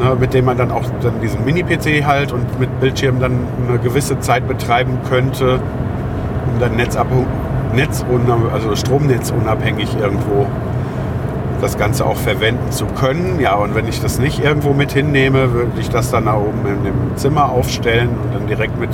ne, 0.00 0.16
mit 0.18 0.34
denen 0.34 0.46
man 0.46 0.56
dann 0.56 0.70
auch 0.70 0.84
dann 1.02 1.20
diesen 1.20 1.44
Mini-PC 1.44 2.04
halt 2.06 2.32
und 2.32 2.58
mit 2.58 2.80
Bildschirm 2.80 3.20
dann 3.20 3.46
eine 3.68 3.78
gewisse 3.78 4.18
Zeit 4.20 4.48
betreiben 4.48 4.98
könnte, 5.08 5.60
um 6.52 6.60
dann 6.60 6.76
Netzab 6.76 7.06
Netz 7.74 8.04
also 8.52 8.74
stromnetzunabhängig 8.74 9.96
irgendwo 10.00 10.46
das 11.60 11.78
Ganze 11.78 12.04
auch 12.04 12.16
verwenden 12.16 12.72
zu 12.72 12.86
können. 12.86 13.38
Ja, 13.40 13.54
und 13.54 13.74
wenn 13.74 13.86
ich 13.86 14.00
das 14.00 14.18
nicht 14.18 14.42
irgendwo 14.42 14.72
mit 14.72 14.92
hinnehme, 14.92 15.52
würde 15.52 15.72
ich 15.78 15.88
das 15.88 16.10
dann 16.10 16.24
da 16.24 16.34
oben 16.34 16.66
in 16.66 16.84
dem 16.84 17.16
Zimmer 17.16 17.50
aufstellen 17.50 18.08
und 18.08 18.34
dann 18.34 18.46
direkt 18.46 18.78
mit 18.80 18.90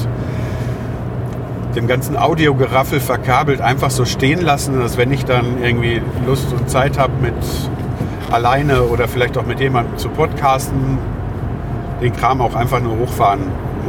dem 1.76 1.86
ganzen 1.86 2.16
Audiogeraffel 2.16 3.00
verkabelt 3.00 3.60
einfach 3.60 3.90
so 3.90 4.04
stehen 4.04 4.40
lassen, 4.40 4.80
dass 4.80 4.96
wenn 4.96 5.12
ich 5.12 5.25
dann 5.25 5.62
irgendwie 5.62 6.00
Lust 6.26 6.52
und 6.52 6.68
Zeit 6.68 6.98
habe 6.98 7.12
mit 7.20 7.34
alleine 8.33 8.83
oder 8.83 9.09
vielleicht 9.09 9.37
auch 9.38 9.47
mit 9.47 9.61
jemandem 9.61 9.97
zu 9.97 10.09
podcasten, 10.09 10.99
den 12.00 12.12
Kram 12.12 12.40
auch 12.40 12.54
einfach 12.54 12.80
nur 12.80 12.99
hochfahren 12.99 13.40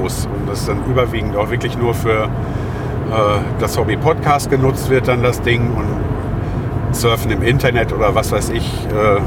muss 0.01 0.25
und 0.25 0.49
das 0.49 0.65
dann 0.65 0.79
überwiegend 0.85 1.35
auch 1.35 1.49
wirklich 1.49 1.77
nur 1.77 1.93
für 1.93 2.23
äh, 2.23 2.27
das 3.59 3.77
Hobby 3.77 3.97
Podcast 3.97 4.49
genutzt 4.49 4.89
wird, 4.89 5.07
dann 5.07 5.23
das 5.23 5.41
Ding 5.41 5.73
und 5.75 6.95
Surfen 6.95 7.31
im 7.31 7.41
Internet 7.41 7.93
oder 7.93 8.15
was 8.15 8.31
weiß 8.31 8.49
ich, 8.49 8.65
äh, 8.87 9.19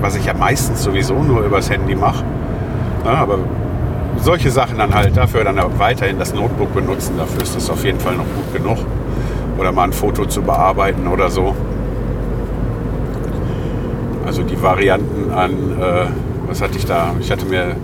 was 0.00 0.16
ich 0.16 0.26
ja 0.26 0.34
meistens 0.34 0.82
sowieso 0.82 1.14
nur 1.22 1.42
übers 1.42 1.70
Handy 1.70 1.94
mache. 1.94 2.24
Ja, 3.04 3.14
aber 3.14 3.38
solche 4.20 4.50
Sachen 4.50 4.78
dann 4.78 4.94
halt 4.94 5.16
dafür 5.16 5.44
dann 5.44 5.60
weiterhin 5.78 6.18
das 6.18 6.34
Notebook 6.34 6.74
benutzen, 6.74 7.16
dafür 7.16 7.42
ist 7.42 7.56
das 7.56 7.70
auf 7.70 7.84
jeden 7.84 8.00
Fall 8.00 8.16
noch 8.16 8.24
gut 8.24 8.52
genug. 8.52 8.78
Oder 9.58 9.72
mal 9.72 9.84
ein 9.84 9.92
Foto 9.92 10.24
zu 10.26 10.42
bearbeiten 10.42 11.08
oder 11.08 11.30
so. 11.30 11.54
Also 14.28 14.42
die 14.42 14.60
Varianten 14.60 15.30
an, 15.30 15.52
äh, 15.80 16.04
was 16.46 16.60
hatte 16.60 16.76
ich 16.76 16.84
da? 16.84 17.14
Ich 17.18 17.32
hatte 17.32 17.46
mir 17.46 17.76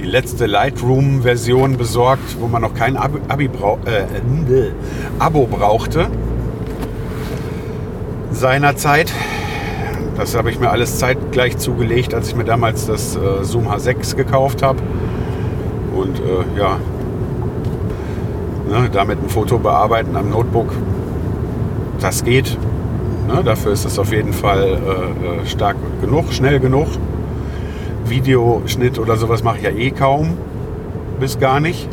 die 0.00 0.04
letzte 0.04 0.46
Lightroom-Version 0.46 1.76
besorgt, 1.76 2.40
wo 2.40 2.48
man 2.48 2.62
noch 2.62 2.74
kein 2.74 2.96
Abi, 2.96 3.20
Abi 3.28 3.46
brau 3.46 3.78
äh, 3.86 4.00
äh, 4.00 4.72
Abo 5.20 5.46
brauchte 5.46 6.08
seinerzeit. 8.32 9.12
Das 10.16 10.36
habe 10.36 10.50
ich 10.50 10.58
mir 10.58 10.70
alles 10.70 10.98
zeitgleich 10.98 11.56
zugelegt, 11.58 12.14
als 12.14 12.30
ich 12.30 12.34
mir 12.34 12.44
damals 12.44 12.86
das 12.86 13.14
äh, 13.14 13.44
Zoom 13.44 13.68
H6 13.68 14.16
gekauft 14.16 14.64
habe. 14.64 14.80
Und 15.96 16.18
äh, 16.18 16.58
ja, 16.58 16.78
ne, 18.68 18.90
damit 18.92 19.22
ein 19.22 19.28
Foto 19.28 19.58
bearbeiten 19.58 20.16
am 20.16 20.30
Notebook, 20.30 20.72
das 22.00 22.24
geht. 22.24 22.58
Ne, 23.26 23.42
dafür 23.42 23.72
ist 23.72 23.84
es 23.84 23.98
auf 23.98 24.12
jeden 24.12 24.32
Fall 24.32 24.62
äh, 24.62 25.42
äh 25.42 25.46
stark 25.46 25.75
genug, 26.00 26.32
schnell 26.32 26.60
genug. 26.60 26.88
Videoschnitt 28.08 28.98
oder 28.98 29.16
sowas 29.16 29.42
mache 29.42 29.58
ich 29.58 29.64
ja 29.64 29.70
eh 29.70 29.90
kaum, 29.90 30.36
bis 31.18 31.38
gar 31.38 31.60
nicht. 31.60 31.88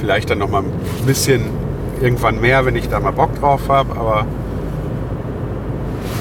Vielleicht 0.00 0.30
dann 0.30 0.38
noch 0.38 0.50
mal 0.50 0.62
ein 0.62 1.06
bisschen 1.06 1.42
irgendwann 2.00 2.40
mehr, 2.40 2.64
wenn 2.66 2.76
ich 2.76 2.88
da 2.88 3.00
mal 3.00 3.12
Bock 3.12 3.34
drauf 3.40 3.68
habe, 3.68 3.92
aber 3.98 4.26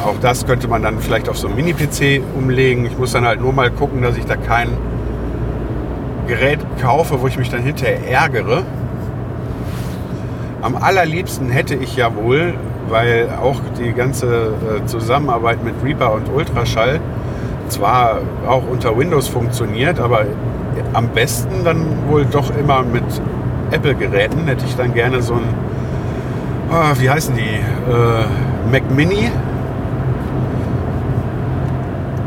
auch 0.06 0.20
das 0.22 0.46
könnte 0.46 0.68
man 0.68 0.84
dann 0.84 1.00
vielleicht 1.00 1.30
auf 1.30 1.38
so 1.38 1.48
einen 1.48 1.56
Mini-PC 1.56 2.22
umlegen. 2.38 2.86
Ich 2.86 2.98
muss 2.98 3.12
dann 3.12 3.26
halt 3.26 3.42
nur 3.42 3.54
mal 3.54 3.72
gucken, 3.72 4.02
dass 4.02 4.18
ich 4.18 4.26
da 4.26 4.36
kein 4.36 4.70
Gerät 6.28 6.60
kaufe, 6.82 7.22
wo 7.22 7.28
ich 7.28 7.38
mich 7.38 7.50
dann 7.50 7.62
hinterher 7.62 8.08
ärgere. 8.08 8.64
Am 10.62 10.76
allerliebsten 10.76 11.50
hätte 11.50 11.76
ich 11.76 11.96
ja 11.96 12.16
wohl, 12.16 12.56
weil 12.90 13.30
auch 13.42 13.60
die 13.80 13.94
ganze 13.94 14.28
äh, 14.28 14.86
Zusammenarbeit 14.86 15.64
mit 15.64 15.76
Reaper 15.84 16.14
und 16.14 16.30
Ultraschall 16.34 17.00
zwar 17.68 18.20
auch 18.48 18.64
unter 18.70 18.98
Windows 18.98 19.28
funktioniert, 19.28 20.00
aber 20.00 20.26
am 20.94 21.10
besten 21.10 21.64
dann 21.64 21.86
wohl 22.08 22.26
doch 22.26 22.56
immer 22.56 22.84
mit 22.84 23.04
Apple-Geräten. 23.72 24.46
Hätte 24.46 24.66
ich 24.66 24.76
dann 24.76 24.94
gerne 24.94 25.22
so 25.22 25.34
ein, 25.34 25.44
oh, 26.72 27.00
wie 27.00 27.10
heißen 27.10 27.36
die, 27.36 27.42
äh, 27.42 28.72
Mac 28.72 28.84
Mini 28.92 29.32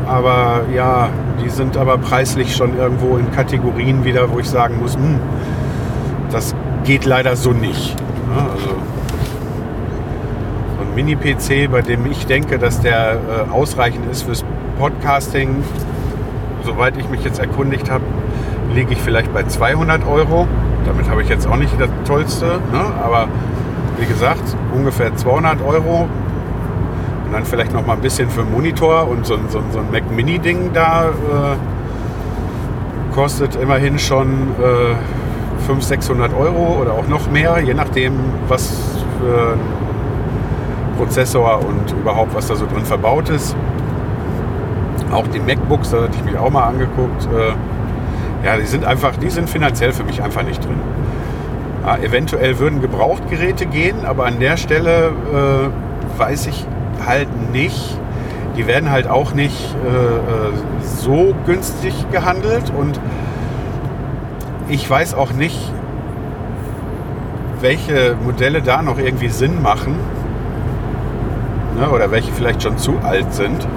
aber 0.09 0.63
ja, 0.75 1.09
die 1.43 1.49
sind 1.49 1.77
aber 1.77 1.97
preislich 1.99 2.55
schon 2.55 2.77
irgendwo 2.77 3.17
in 3.17 3.31
Kategorien 3.31 4.03
wieder, 4.03 4.31
wo 4.31 4.39
ich 4.39 4.49
sagen 4.49 4.79
muss, 4.81 4.95
hm, 4.95 5.19
das 6.31 6.55
geht 6.83 7.05
leider 7.05 7.35
so 7.35 7.51
nicht. 7.51 7.95
Also 8.35 8.75
Mini-PC, 10.99 11.71
bei 11.71 11.81
dem 11.81 12.05
ich 12.11 12.25
denke, 12.25 12.59
dass 12.59 12.81
der 12.81 13.13
äh, 13.13 13.51
ausreichend 13.51 14.11
ist 14.11 14.23
fürs 14.23 14.43
Podcasting, 14.77 15.63
soweit 16.65 16.97
ich 16.97 17.07
mich 17.07 17.23
jetzt 17.23 17.39
erkundigt 17.39 17.89
habe, 17.89 18.03
liege 18.73 18.91
ich 18.91 18.99
vielleicht 18.99 19.33
bei 19.33 19.43
200 19.43 20.05
Euro. 20.05 20.45
Damit 20.85 21.09
habe 21.09 21.23
ich 21.23 21.29
jetzt 21.29 21.47
auch 21.47 21.55
nicht 21.55 21.71
das 21.79 21.87
Tollste, 22.05 22.59
ne? 22.73 22.81
aber 23.01 23.29
wie 23.97 24.07
gesagt, 24.07 24.43
ungefähr 24.75 25.15
200 25.15 25.61
Euro 25.61 26.09
und 27.25 27.31
dann 27.31 27.45
vielleicht 27.45 27.73
noch 27.73 27.85
mal 27.85 27.93
ein 27.93 28.01
bisschen 28.01 28.29
für 28.29 28.43
Monitor 28.43 29.07
und 29.07 29.25
so, 29.25 29.37
so, 29.47 29.61
so 29.71 29.79
ein 29.79 29.89
Mac 29.93 30.11
Mini-Ding 30.11 30.71
da 30.73 31.05
äh, 31.05 31.55
kostet 33.15 33.55
immerhin 33.55 33.99
schon 33.99 34.49
äh, 34.59 34.95
500, 35.65 35.83
600 35.83 36.33
Euro 36.33 36.81
oder 36.81 36.91
auch 36.91 37.07
noch 37.07 37.31
mehr, 37.31 37.61
je 37.61 37.73
nachdem, 37.73 38.15
was 38.49 38.97
für 39.21 39.55
Prozessor 40.99 41.59
und 41.65 41.91
überhaupt, 41.93 42.35
was 42.35 42.47
da 42.47 42.55
so 42.55 42.65
drin 42.65 42.83
verbaut 42.83 43.29
ist. 43.29 43.55
Auch 45.13 45.25
die 45.27 45.39
MacBooks, 45.39 45.91
da 45.91 46.01
hatte 46.03 46.17
ich 46.17 46.25
mich 46.25 46.37
auch 46.37 46.51
mal 46.51 46.65
angeguckt. 46.65 47.25
Äh, 47.33 48.45
ja, 48.45 48.57
die 48.57 48.65
sind 48.65 48.83
einfach, 48.83 49.15
die 49.15 49.29
sind 49.29 49.49
finanziell 49.49 49.93
für 49.93 50.03
mich 50.03 50.21
einfach 50.21 50.43
nicht 50.43 50.63
drin. 50.63 50.79
Ja, 51.85 51.97
eventuell 51.97 52.59
würden 52.59 52.81
Gebrauchtgeräte 52.81 53.65
gehen, 53.65 54.05
aber 54.05 54.25
an 54.25 54.39
der 54.41 54.57
Stelle 54.57 55.11
äh, 55.33 56.19
weiß 56.19 56.47
ich 56.47 56.65
halt 57.05 57.29
nicht. 57.53 57.97
Die 58.57 58.67
werden 58.67 58.91
halt 58.91 59.07
auch 59.07 59.33
nicht 59.33 59.73
äh, 59.85 59.87
äh, 59.87 60.51
so 60.83 61.33
günstig 61.45 61.93
gehandelt 62.11 62.73
und 62.77 62.99
ich 64.67 64.87
weiß 64.87 65.13
auch 65.13 65.31
nicht, 65.31 65.71
welche 67.61 68.17
Modelle 68.21 68.61
da 68.61 68.81
noch 68.81 68.99
irgendwie 68.99 69.29
Sinn 69.29 69.61
machen. 69.61 69.95
Ne, 71.79 71.89
oder 71.89 72.11
welche 72.11 72.31
vielleicht 72.31 72.61
schon 72.61 72.77
zu 72.77 72.99
alt 73.03 73.33
sind, 73.33 73.67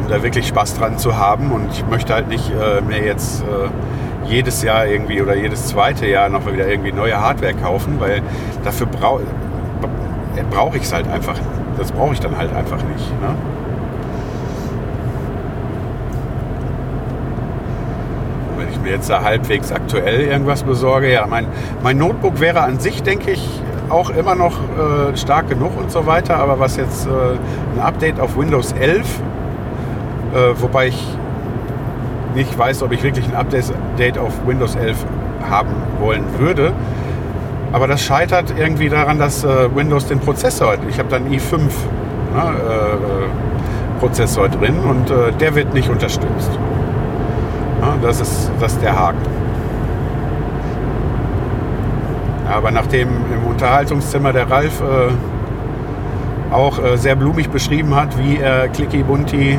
um 0.00 0.08
da 0.08 0.22
wirklich 0.22 0.48
Spaß 0.48 0.78
dran 0.78 0.98
zu 0.98 1.16
haben. 1.16 1.52
Und 1.52 1.72
ich 1.72 1.86
möchte 1.86 2.12
halt 2.12 2.28
nicht 2.28 2.50
äh, 2.50 2.80
mir 2.82 3.04
jetzt 3.04 3.42
äh, 3.42 4.28
jedes 4.28 4.62
Jahr 4.62 4.86
irgendwie 4.86 5.22
oder 5.22 5.36
jedes 5.36 5.68
zweite 5.68 6.06
Jahr 6.06 6.28
noch 6.28 6.50
wieder 6.50 6.68
irgendwie 6.68 6.92
neue 6.92 7.20
Hardware 7.20 7.54
kaufen, 7.54 7.96
weil 7.98 8.22
dafür 8.64 8.86
brauche 8.86 9.22
brauch 10.50 10.74
ich 10.74 10.82
es 10.82 10.92
halt 10.92 11.08
einfach. 11.08 11.38
Das 11.78 11.92
brauche 11.92 12.12
ich 12.12 12.20
dann 12.20 12.36
halt 12.36 12.54
einfach 12.54 12.82
nicht. 12.82 13.10
Ne? 13.20 13.34
Wenn 18.58 18.68
ich 18.68 18.80
mir 18.80 18.90
jetzt 18.90 19.08
da 19.08 19.22
halbwegs 19.22 19.72
aktuell 19.72 20.20
irgendwas 20.20 20.62
besorge, 20.62 21.10
ja, 21.10 21.26
mein, 21.26 21.46
mein 21.82 21.98
Notebook 21.98 22.40
wäre 22.40 22.60
an 22.60 22.78
sich, 22.78 23.02
denke 23.02 23.30
ich, 23.30 23.61
auch 23.92 24.10
immer 24.10 24.34
noch 24.34 24.54
äh, 24.54 25.16
stark 25.16 25.48
genug 25.48 25.76
und 25.78 25.90
so 25.90 26.06
weiter. 26.06 26.36
Aber 26.36 26.58
was 26.58 26.76
jetzt 26.76 27.06
äh, 27.06 27.10
ein 27.10 27.80
Update 27.80 28.18
auf 28.18 28.36
Windows 28.36 28.72
11, 28.72 29.20
äh, 30.34 30.60
wobei 30.60 30.88
ich 30.88 31.06
nicht 32.34 32.58
weiß, 32.58 32.82
ob 32.82 32.92
ich 32.92 33.02
wirklich 33.02 33.26
ein 33.26 33.34
Update 33.34 34.18
auf 34.18 34.32
Windows 34.46 34.74
11 34.74 34.96
haben 35.48 35.74
wollen 36.00 36.24
würde. 36.38 36.72
Aber 37.72 37.86
das 37.86 38.02
scheitert 38.02 38.54
irgendwie 38.56 38.88
daran, 38.88 39.18
dass 39.18 39.44
äh, 39.44 39.74
Windows 39.74 40.06
den 40.06 40.20
Prozessor 40.20 40.72
hat. 40.72 40.78
Ich 40.88 40.98
habe 40.98 41.10
dann 41.10 41.28
i5 41.28 41.58
ne, 41.58 41.68
äh, 42.38 44.00
Prozessor 44.00 44.48
drin 44.48 44.78
und 44.78 45.12
der 45.40 45.54
wird 45.54 45.72
nicht 45.74 45.88
unterstützt. 45.88 46.50
Ja, 47.80 47.94
das, 48.02 48.20
ist, 48.20 48.50
das 48.58 48.72
ist 48.72 48.82
der 48.82 48.98
Haken. 48.98 49.41
Aber 52.52 52.70
nachdem 52.70 53.08
im 53.08 53.48
Unterhaltungszimmer 53.48 54.32
der 54.34 54.50
Ralf 54.50 54.82
äh, 54.82 56.52
auch 56.54 56.78
äh, 56.78 56.98
sehr 56.98 57.16
blumig 57.16 57.48
beschrieben 57.48 57.94
hat, 57.94 58.18
wie 58.18 58.36
er 58.36 58.68
Clicky 58.68 59.02
Bunti 59.02 59.58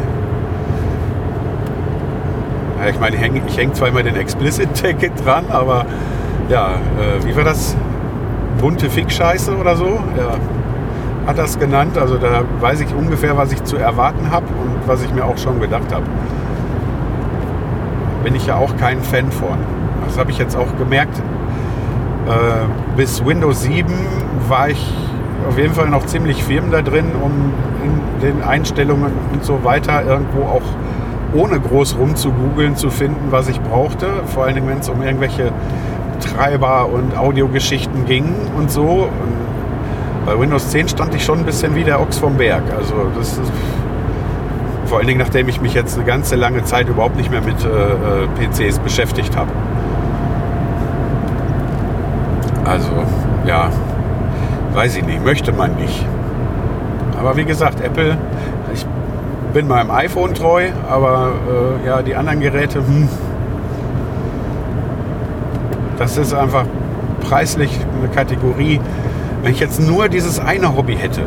ja, 2.83 2.89
ich 2.89 2.99
meine, 2.99 3.15
ich 3.15 3.21
hänge 3.21 3.41
häng 3.55 3.73
zwar 3.73 3.87
immer 3.87 4.03
den 4.03 4.15
Explicit-Ticket 4.15 5.25
dran, 5.25 5.45
aber 5.49 5.85
ja, 6.49 6.73
äh, 6.75 7.25
wie 7.25 7.35
war 7.35 7.43
das? 7.43 7.75
Bunte 8.59 8.89
Fick-Scheiße 8.89 9.57
oder 9.57 9.75
so? 9.75 9.99
Ja, 10.17 10.35
hat 11.25 11.37
das 11.37 11.57
genannt. 11.57 11.97
Also 11.97 12.17
da 12.17 12.43
weiß 12.59 12.81
ich 12.81 12.93
ungefähr, 12.93 13.35
was 13.37 13.51
ich 13.51 13.63
zu 13.63 13.77
erwarten 13.77 14.29
habe 14.31 14.45
und 14.45 14.87
was 14.87 15.03
ich 15.03 15.13
mir 15.13 15.25
auch 15.25 15.37
schon 15.37 15.59
gedacht 15.59 15.91
habe. 15.91 16.03
Bin 18.23 18.35
ich 18.35 18.45
ja 18.45 18.55
auch 18.55 18.75
kein 18.77 19.01
Fan 19.01 19.31
von. 19.31 19.57
Das 20.05 20.17
habe 20.17 20.31
ich 20.31 20.37
jetzt 20.37 20.55
auch 20.55 20.77
gemerkt. 20.77 21.21
Äh, 22.27 22.95
bis 22.95 23.25
Windows 23.25 23.63
7 23.63 23.93
war 24.47 24.69
ich 24.69 24.93
auf 25.47 25.57
jeden 25.57 25.73
Fall 25.73 25.89
noch 25.89 26.05
ziemlich 26.05 26.43
firm 26.43 26.71
da 26.71 26.81
drin, 26.81 27.11
um 27.21 27.51
in 27.83 28.21
den 28.21 28.43
Einstellungen 28.43 29.11
und 29.33 29.43
so 29.43 29.63
weiter 29.63 30.03
irgendwo 30.05 30.43
auch 30.43 30.61
ohne 31.33 31.59
groß 31.59 31.97
rumzugoogeln 31.97 32.75
zu 32.75 32.89
finden, 32.89 33.31
was 33.31 33.49
ich 33.49 33.59
brauchte. 33.59 34.07
Vor 34.27 34.45
allen 34.45 34.55
Dingen, 34.55 34.69
wenn 34.69 34.79
es 34.79 34.87
um 34.87 35.01
irgendwelche 35.01 35.51
Treiber 36.19 36.87
und 36.87 37.17
Audiogeschichten 37.17 38.05
ging 38.05 38.33
und 38.57 38.71
so. 38.71 39.09
Und 39.09 40.25
bei 40.25 40.39
Windows 40.39 40.69
10 40.69 40.87
stand 40.89 41.13
ich 41.15 41.25
schon 41.25 41.39
ein 41.39 41.45
bisschen 41.45 41.75
wie 41.75 41.83
der 41.83 41.99
Ochs 41.99 42.17
vom 42.19 42.37
Berg. 42.37 42.63
Also 42.77 42.93
das 43.17 43.33
ist 43.33 43.51
vor 44.85 44.99
allen 44.99 45.07
Dingen, 45.07 45.19
nachdem 45.19 45.49
ich 45.49 45.59
mich 45.59 45.73
jetzt 45.73 45.97
eine 45.97 46.05
ganze 46.05 46.35
lange 46.35 46.63
Zeit 46.63 46.87
überhaupt 46.87 47.17
nicht 47.17 47.31
mehr 47.31 47.41
mit 47.41 47.55
äh, 47.65 48.47
PCs 48.47 48.79
beschäftigt 48.79 49.35
habe. 49.35 49.49
Also, 52.65 52.91
ja, 53.45 53.69
weiß 54.73 54.97
ich 54.97 55.05
nicht, 55.05 55.23
möchte 55.23 55.51
man 55.51 55.75
nicht. 55.75 56.05
Aber 57.19 57.35
wie 57.35 57.45
gesagt, 57.45 57.81
Apple, 57.81 58.17
ich 58.73 58.85
bin 59.53 59.67
meinem 59.67 59.91
iPhone 59.91 60.33
treu, 60.33 60.69
aber 60.89 61.31
äh, 61.83 61.87
ja, 61.87 62.01
die 62.01 62.15
anderen 62.15 62.39
Geräte, 62.39 62.79
hm, 62.79 63.07
das 65.97 66.17
ist 66.17 66.33
einfach 66.33 66.65
preislich 67.21 67.79
eine 67.99 68.09
Kategorie. 68.09 68.79
Wenn 69.41 69.51
ich 69.51 69.59
jetzt 69.59 69.79
nur 69.79 70.07
dieses 70.07 70.39
eine 70.39 70.75
Hobby 70.75 70.95
hätte, 70.95 71.23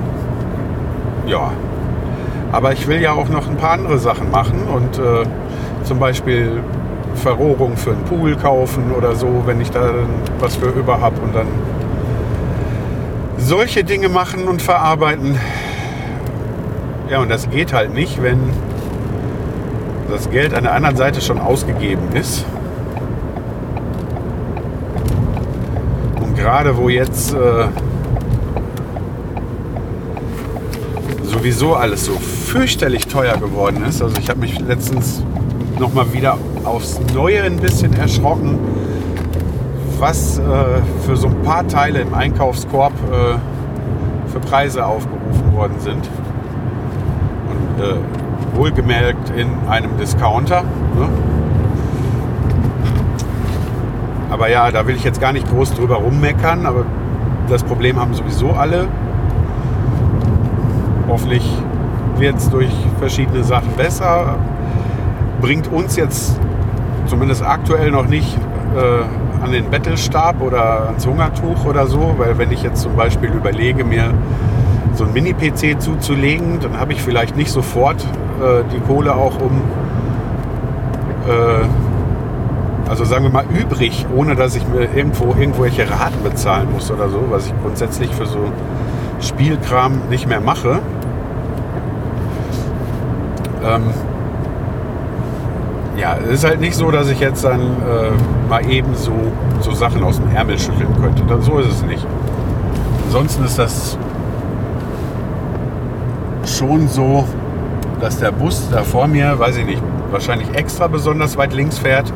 ja. 1.26 1.52
Aber 2.52 2.72
ich 2.72 2.86
will 2.88 3.00
ja 3.00 3.12
auch 3.12 3.28
noch 3.28 3.48
ein 3.48 3.56
paar 3.56 3.72
andere 3.72 3.98
Sachen 3.98 4.30
machen 4.30 4.62
und 4.72 4.98
äh, 4.98 5.24
zum 5.84 5.98
Beispiel 5.98 6.62
Verrohrung 7.16 7.76
für 7.76 7.90
einen 7.90 8.04
Pool 8.04 8.36
kaufen 8.36 8.92
oder 8.96 9.14
so, 9.14 9.42
wenn 9.46 9.60
ich 9.60 9.70
da 9.70 9.90
was 10.38 10.56
für 10.56 10.68
über 10.68 11.00
habe 11.00 11.20
und 11.20 11.34
dann 11.34 11.48
solche 13.38 13.84
Dinge 13.84 14.08
machen 14.08 14.48
und 14.48 14.62
verarbeiten. 14.62 15.38
Ja, 17.10 17.20
und 17.20 17.28
das 17.28 17.48
geht 17.50 17.72
halt 17.72 17.94
nicht, 17.94 18.22
wenn 18.22 18.40
das 20.10 20.30
Geld 20.30 20.54
an 20.54 20.64
der 20.64 20.74
anderen 20.74 20.96
Seite 20.96 21.20
schon 21.20 21.38
ausgegeben 21.38 22.12
ist. 22.14 22.44
Und 26.20 26.36
gerade 26.36 26.76
wo 26.76 26.88
jetzt 26.88 27.34
äh, 27.34 27.66
sowieso 31.22 31.74
alles 31.74 32.04
so 32.06 32.12
fürchterlich 32.12 33.06
teuer 33.06 33.36
geworden 33.36 33.84
ist, 33.88 34.02
also 34.02 34.16
ich 34.18 34.28
habe 34.28 34.40
mich 34.40 34.58
letztens 34.60 35.22
noch 35.78 35.92
mal 35.92 36.12
wieder 36.12 36.38
aufs 36.64 37.00
Neue 37.14 37.42
ein 37.42 37.56
bisschen 37.56 37.92
erschrocken, 37.94 38.58
was 39.98 40.38
äh, 40.38 40.42
für 41.06 41.16
so 41.16 41.28
ein 41.28 41.42
paar 41.42 41.66
Teile 41.66 42.00
im 42.00 42.14
Einkaufskorb 42.14 42.92
äh, 42.92 44.30
für 44.30 44.40
Preise 44.40 44.84
aufgerufen 44.84 45.52
worden 45.54 45.76
sind. 45.80 46.08
Und 47.50 47.84
äh, 47.84 47.96
wohlgemerkt 48.56 49.30
in 49.36 49.48
einem 49.68 49.96
Discounter. 49.98 50.62
Ne? 50.62 51.08
Aber 54.30 54.48
ja, 54.48 54.70
da 54.70 54.86
will 54.86 54.96
ich 54.96 55.04
jetzt 55.04 55.20
gar 55.20 55.32
nicht 55.32 55.48
groß 55.48 55.74
drüber 55.74 55.96
rummeckern, 55.96 56.66
aber 56.66 56.84
das 57.48 57.62
Problem 57.62 57.98
haben 58.00 58.14
sowieso 58.14 58.50
alle. 58.50 58.88
Hoffentlich 61.08 61.48
wird 62.18 62.36
es 62.36 62.50
durch 62.50 62.72
verschiedene 62.98 63.44
Sachen 63.44 63.70
besser. 63.76 64.36
Bringt 65.40 65.70
uns 65.70 65.96
jetzt 65.96 66.38
zumindest 67.06 67.42
aktuell 67.42 67.90
noch 67.90 68.06
nicht 68.06 68.36
äh, 68.76 69.42
an 69.44 69.52
den 69.52 69.70
Bettelstab 69.70 70.40
oder 70.40 70.86
ans 70.88 71.06
Hungertuch 71.06 71.64
oder 71.64 71.86
so, 71.86 72.14
weil 72.16 72.38
wenn 72.38 72.50
ich 72.50 72.62
jetzt 72.62 72.82
zum 72.82 72.96
Beispiel 72.96 73.30
überlege, 73.30 73.84
mir 73.84 74.12
so 74.94 75.04
ein 75.04 75.12
Mini-PC 75.12 75.80
zuzulegen, 75.80 76.58
dann 76.60 76.78
habe 76.80 76.92
ich 76.92 77.02
vielleicht 77.02 77.36
nicht 77.36 77.50
sofort 77.50 78.02
äh, 78.02 78.64
die 78.72 78.80
Kohle 78.80 79.14
auch 79.14 79.40
um, 79.40 79.60
äh, 81.28 82.88
also 82.88 83.04
sagen 83.04 83.24
wir 83.24 83.30
mal 83.30 83.44
übrig, 83.46 84.06
ohne 84.14 84.36
dass 84.36 84.56
ich 84.56 84.66
mir 84.66 84.88
irgendwo 84.94 85.34
irgendwelche 85.38 85.90
Raten 85.90 86.22
bezahlen 86.22 86.72
muss 86.72 86.90
oder 86.90 87.08
so, 87.08 87.24
was 87.30 87.46
ich 87.46 87.54
grundsätzlich 87.62 88.14
für 88.14 88.26
so 88.26 88.38
Spielkram 89.20 90.08
nicht 90.08 90.28
mehr 90.28 90.40
mache. 90.40 90.80
Ähm, 93.64 93.82
ja, 95.96 96.16
es 96.18 96.40
ist 96.40 96.44
halt 96.44 96.60
nicht 96.60 96.74
so, 96.74 96.90
dass 96.90 97.08
ich 97.08 97.20
jetzt 97.20 97.44
dann 97.44 97.60
äh, 97.60 98.48
mal 98.48 98.68
eben 98.70 98.94
so, 98.94 99.12
so 99.60 99.72
Sachen 99.72 100.02
aus 100.02 100.20
dem 100.20 100.34
Ärmel 100.34 100.58
schütteln 100.58 100.94
könnte. 101.00 101.22
Dann, 101.26 101.42
so 101.42 101.58
ist 101.58 101.68
es 101.68 101.82
nicht. 101.82 102.06
Ansonsten 103.06 103.44
ist 103.44 103.58
das 103.58 103.98
schon 106.44 106.88
so, 106.88 107.26
dass 108.00 108.18
der 108.18 108.30
Bus 108.30 108.68
da 108.70 108.82
vor 108.82 109.06
mir, 109.06 109.38
weiß 109.38 109.56
ich 109.56 109.66
nicht, 109.66 109.82
wahrscheinlich 110.10 110.54
extra 110.54 110.86
besonders 110.86 111.36
weit 111.36 111.54
links 111.54 111.78
fährt, 111.78 112.12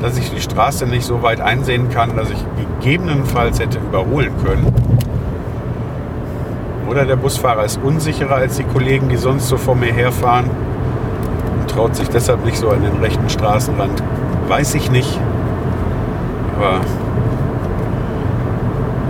dass 0.00 0.16
ich 0.16 0.30
die 0.30 0.40
Straße 0.40 0.86
nicht 0.86 1.04
so 1.04 1.22
weit 1.22 1.40
einsehen 1.40 1.90
kann, 1.90 2.16
dass 2.16 2.30
ich 2.30 2.44
gegebenenfalls 2.80 3.58
hätte 3.58 3.78
überholen 3.78 4.32
können. 4.44 4.72
Oder 6.88 7.04
der 7.04 7.16
Busfahrer 7.16 7.64
ist 7.64 7.80
unsicherer 7.82 8.36
als 8.36 8.56
die 8.56 8.64
Kollegen, 8.64 9.08
die 9.08 9.16
sonst 9.16 9.48
so 9.48 9.56
vor 9.56 9.74
mir 9.74 9.92
herfahren 9.92 10.50
traut 11.74 11.96
sich 11.96 12.08
deshalb 12.08 12.44
nicht 12.44 12.56
so 12.56 12.70
an 12.70 12.82
den 12.82 13.00
rechten 13.00 13.28
Straßenrand. 13.28 14.02
Weiß 14.48 14.74
ich 14.74 14.90
nicht. 14.90 15.18
Aber 16.56 16.80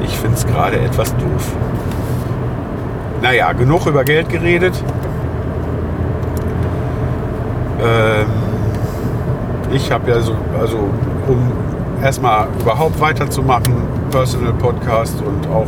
ich 0.02 0.16
finde 0.16 0.36
es 0.36 0.46
gerade 0.46 0.78
etwas 0.80 1.14
doof. 1.16 1.56
Naja, 3.22 3.52
genug 3.52 3.86
über 3.86 4.04
Geld 4.04 4.28
geredet. 4.28 4.74
Ähm, 7.82 8.26
ich 9.72 9.90
habe 9.92 10.10
ja 10.10 10.20
so, 10.20 10.34
also 10.58 10.78
um 11.26 11.52
erstmal 12.02 12.48
überhaupt 12.60 12.98
weiterzumachen, 13.00 13.74
Personal 14.10 14.52
Podcast 14.54 15.22
und 15.22 15.46
auch 15.50 15.66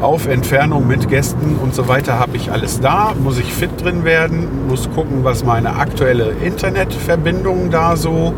auf 0.00 0.26
Entfernung 0.26 0.86
mit 0.86 1.08
Gästen 1.08 1.56
und 1.62 1.74
so 1.74 1.88
weiter 1.88 2.18
habe 2.18 2.36
ich 2.36 2.52
alles 2.52 2.80
da, 2.80 3.12
muss 3.22 3.38
ich 3.38 3.52
fit 3.52 3.70
drin 3.82 4.04
werden, 4.04 4.68
muss 4.68 4.88
gucken, 4.94 5.24
was 5.24 5.44
meine 5.44 5.76
aktuelle 5.76 6.32
Internetverbindung 6.44 7.70
da 7.70 7.96
so 7.96 8.32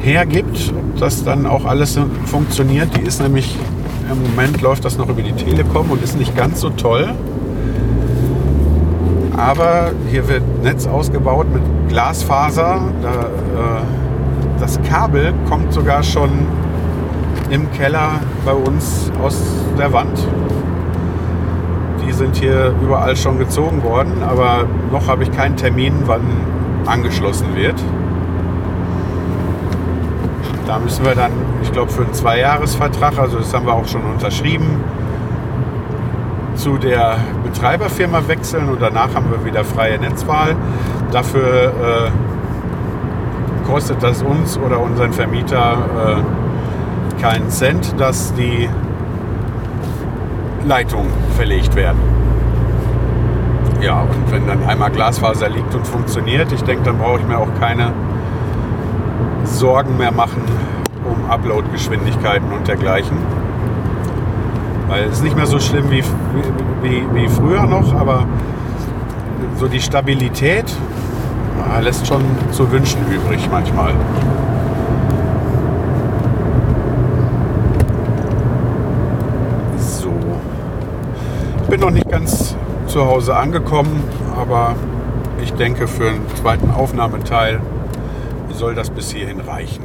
hergibt, 0.00 0.72
ob 0.76 1.00
das 1.00 1.24
dann 1.24 1.46
auch 1.46 1.64
alles 1.64 1.98
funktioniert. 2.26 2.96
Die 2.96 3.02
ist 3.02 3.20
nämlich 3.20 3.56
Im 4.10 4.22
Moment 4.22 4.60
läuft 4.62 4.84
das 4.84 4.98
noch 4.98 5.08
über 5.08 5.22
die 5.22 5.32
Telekom 5.32 5.90
und 5.90 6.02
ist 6.02 6.16
nicht 6.16 6.36
ganz 6.36 6.60
so 6.60 6.70
toll. 6.70 7.12
Aber 9.36 9.90
hier 10.08 10.28
wird 10.28 10.42
Netz 10.62 10.86
ausgebaut 10.86 11.46
mit 11.52 11.62
Glasfaser. 11.88 12.82
Da, 13.02 13.10
äh, 13.10 13.82
das 14.60 14.80
Kabel 14.88 15.34
kommt 15.48 15.72
sogar 15.72 16.02
schon 16.04 16.30
im 17.50 17.70
Keller 17.72 18.20
bei 18.44 18.52
uns 18.52 19.10
aus 19.22 19.40
der 19.78 19.92
Wand. 19.92 20.18
Die 22.06 22.12
sind 22.12 22.36
hier 22.36 22.74
überall 22.82 23.16
schon 23.16 23.38
gezogen 23.38 23.82
worden, 23.82 24.22
aber 24.22 24.64
noch 24.92 25.08
habe 25.08 25.22
ich 25.22 25.32
keinen 25.32 25.56
Termin, 25.56 25.94
wann 26.06 26.22
angeschlossen 26.86 27.54
wird. 27.54 27.74
Da 30.66 30.78
müssen 30.78 31.04
wir 31.04 31.14
dann, 31.14 31.32
ich 31.62 31.72
glaube, 31.72 31.92
für 31.92 32.02
einen 32.02 32.12
Zweijahresvertrag, 32.12 33.18
also 33.18 33.38
das 33.38 33.54
haben 33.54 33.66
wir 33.66 33.74
auch 33.74 33.86
schon 33.86 34.02
unterschrieben, 34.02 34.82
zu 36.56 36.78
der 36.78 37.18
Betreiberfirma 37.44 38.26
wechseln 38.26 38.68
und 38.68 38.80
danach 38.80 39.14
haben 39.14 39.30
wir 39.30 39.44
wieder 39.44 39.64
freie 39.64 39.98
Netzwahl. 39.98 40.56
Dafür 41.12 41.44
äh, 41.44 42.10
kostet 43.66 44.02
das 44.02 44.22
uns 44.22 44.58
oder 44.58 44.80
unseren 44.80 45.12
Vermieter 45.12 46.24
keinen 47.20 47.50
Cent, 47.50 47.94
dass 47.98 48.34
die 48.34 48.68
Leitungen 50.66 51.10
verlegt 51.36 51.74
werden. 51.74 52.00
Ja, 53.80 54.02
und 54.02 54.32
wenn 54.32 54.46
dann 54.46 54.64
einmal 54.64 54.90
Glasfaser 54.90 55.48
liegt 55.48 55.74
und 55.74 55.86
funktioniert, 55.86 56.50
ich 56.52 56.62
denke, 56.62 56.84
dann 56.84 56.98
brauche 56.98 57.20
ich 57.20 57.26
mir 57.26 57.38
auch 57.38 57.54
keine 57.60 57.92
Sorgen 59.44 59.96
mehr 59.96 60.12
machen 60.12 60.42
um 61.06 61.30
Upload-Geschwindigkeiten 61.30 62.52
und 62.52 62.66
dergleichen. 62.66 63.16
Weil 64.88 65.04
es 65.04 65.14
ist 65.14 65.24
nicht 65.24 65.36
mehr 65.36 65.46
so 65.46 65.58
schlimm 65.58 65.90
wie, 65.90 66.02
wie, 66.82 67.04
wie 67.12 67.28
früher 67.28 67.66
noch, 67.66 67.94
aber 67.94 68.26
so 69.56 69.66
die 69.68 69.80
Stabilität 69.80 70.64
ja, 71.58 71.80
lässt 71.80 72.06
schon 72.06 72.22
zu 72.52 72.70
wünschen 72.70 73.00
übrig 73.10 73.48
manchmal. 73.50 73.94
So. 79.78 80.12
Ich 81.62 81.65
bin 81.76 81.84
noch 81.84 81.90
nicht 81.90 82.08
ganz 82.08 82.56
zu 82.86 83.04
Hause 83.04 83.36
angekommen, 83.36 84.02
aber 84.34 84.76
ich 85.42 85.52
denke 85.52 85.86
für 85.86 86.08
einen 86.08 86.26
zweiten 86.34 86.70
Aufnahmeteil 86.70 87.60
soll 88.50 88.74
das 88.74 88.88
bis 88.88 89.12
hierhin 89.12 89.40
reichen. 89.40 89.84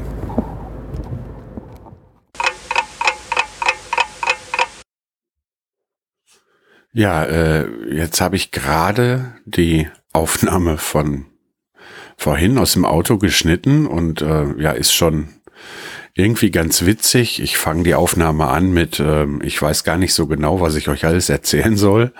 Ja, 6.93 7.25
äh, 7.25 7.67
jetzt 7.93 8.21
habe 8.21 8.37
ich 8.37 8.51
gerade 8.51 9.33
die 9.43 9.89
Aufnahme 10.13 10.77
von 10.77 11.25
vorhin 12.15 12.57
aus 12.57 12.71
dem 12.71 12.85
Auto 12.85 13.17
geschnitten 13.17 13.85
und 13.85 14.21
äh, 14.21 14.45
ja, 14.61 14.71
ist 14.71 14.93
schon 14.93 15.27
irgendwie 16.13 16.51
ganz 16.51 16.85
witzig. 16.85 17.41
Ich 17.41 17.57
fange 17.57 17.83
die 17.83 17.95
Aufnahme 17.95 18.47
an 18.47 18.71
mit, 18.71 18.99
äh, 18.99 19.25
ich 19.43 19.61
weiß 19.61 19.83
gar 19.83 19.97
nicht 19.97 20.13
so 20.13 20.27
genau, 20.27 20.61
was 20.61 20.75
ich 20.75 20.89
euch 20.89 21.05
alles 21.05 21.29
erzählen 21.29 21.77
soll. 21.77 22.11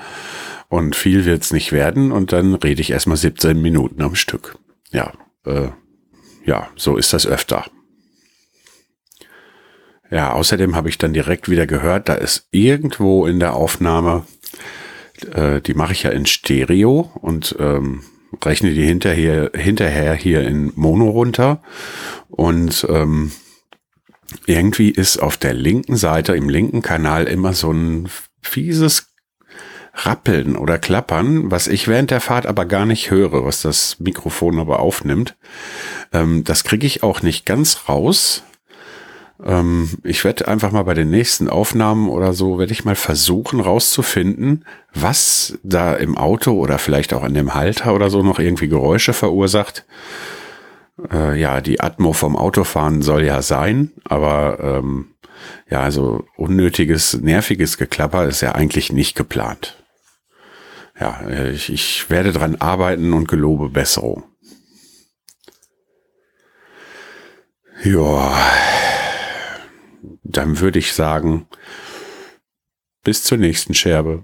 Und 0.70 0.96
viel 0.96 1.26
wird's 1.26 1.52
nicht 1.52 1.72
werden. 1.72 2.12
Und 2.12 2.32
dann 2.32 2.56
rede 2.56 2.82
ich 2.82 2.92
erstmal 2.92 3.18
17 3.18 3.62
Minuten 3.62 4.02
am 4.02 4.16
Stück. 4.16 4.58
Ja, 4.92 5.12
äh, 5.46 5.70
ja, 6.46 6.70
so 6.76 6.98
ist 6.98 7.14
das 7.14 7.28
öfter. 7.28 7.66
Ja, 10.10 10.34
außerdem 10.34 10.76
habe 10.76 10.90
ich 10.90 10.98
dann 10.98 11.14
direkt 11.14 11.50
wieder 11.50 11.66
gehört, 11.66 12.10
da 12.10 12.16
ist 12.16 12.48
irgendwo 12.52 13.26
in 13.26 13.40
der 13.40 13.54
Aufnahme, 13.54 14.26
äh, 15.34 15.62
die 15.62 15.74
mache 15.74 15.94
ich 15.94 16.04
ja 16.04 16.10
in 16.10 16.26
Stereo 16.26 17.10
und 17.22 17.56
ähm, 17.60 18.04
rechne 18.44 18.74
die 18.74 18.84
hinterher, 18.84 19.52
hinterher 19.56 20.14
hier 20.14 20.46
in 20.46 20.74
Mono 20.76 21.10
runter. 21.10 21.62
Und 22.28 22.86
ähm, 22.90 23.32
irgendwie 24.46 24.90
ist 24.90 25.18
auf 25.18 25.38
der 25.38 25.54
linken 25.54 25.96
Seite, 25.96 26.36
im 26.36 26.50
linken 26.50 26.82
Kanal 26.82 27.26
immer 27.26 27.54
so 27.54 27.72
ein 27.72 28.10
fieses 28.42 29.08
Rappeln 29.94 30.56
oder 30.56 30.78
Klappern, 30.78 31.52
was 31.52 31.68
ich 31.68 31.88
während 31.88 32.12
der 32.12 32.22
Fahrt 32.22 32.46
aber 32.46 32.66
gar 32.66 32.86
nicht 32.86 33.12
höre, 33.12 33.46
was 33.46 33.62
das 33.62 34.00
Mikrofon 34.00 34.60
aber 34.60 34.80
aufnimmt. 34.80 35.36
Ähm, 36.14 36.44
das 36.44 36.64
kriege 36.64 36.88
ich 36.88 37.04
auch 37.04 37.22
nicht 37.22 37.46
ganz 37.46 37.90
raus. 37.90 38.44
Ähm, 39.44 39.90
ich 40.04 40.24
werde 40.24 40.48
einfach 40.48 40.72
mal 40.72 40.84
bei 40.84 40.94
den 40.94 41.10
nächsten 41.10 41.50
Aufnahmen 41.50 42.10
oder 42.10 42.34
so, 42.34 42.58
werde 42.58 42.72
ich 42.72 42.86
mal 42.86 42.96
versuchen 42.96 43.60
rauszufinden, 43.60 44.66
was 44.94 45.60
da 45.64 45.94
im 45.96 46.18
Auto 46.18 46.54
oder 46.54 46.78
vielleicht 46.78 47.14
auch 47.14 47.24
an 47.24 47.34
dem 47.34 47.54
Halter 47.54 47.94
oder 47.94 48.10
so 48.10 48.24
noch 48.24 48.40
irgendwie 48.40 48.70
Geräusche 48.70 49.14
verursacht. 49.14 49.86
Äh, 51.12 51.40
ja, 51.40 51.62
die 51.62 51.80
Atmo 51.80 52.14
vom 52.14 52.36
Autofahren 52.36 53.02
soll 53.02 53.24
ja 53.24 53.42
sein, 53.42 53.92
aber 54.04 54.60
ähm, 54.60 55.16
ja, 55.70 55.82
also 55.82 56.26
unnötiges, 56.38 57.20
nerviges 57.22 57.78
Geklapper 57.78 58.28
ist 58.28 58.42
ja 58.42 58.54
eigentlich 58.54 58.92
nicht 58.92 59.16
geplant 59.16 59.82
ja, 61.02 61.20
äh, 61.28 61.52
ich, 61.52 61.70
ich 61.74 62.10
werde 62.10 62.32
dran 62.32 62.56
arbeiten 62.56 63.12
und 63.12 63.28
gelobe 63.28 63.70
Besserung. 63.70 64.24
Ja, 67.84 68.40
dann 70.24 70.60
würde 70.60 70.78
ich 70.78 70.94
sagen, 70.94 71.48
bis 73.04 73.24
zur 73.24 73.40
nächsten 73.40 73.74
Scherbe. 73.74 74.24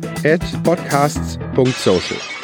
at 0.25 0.41
podcasts.social. 0.63 2.40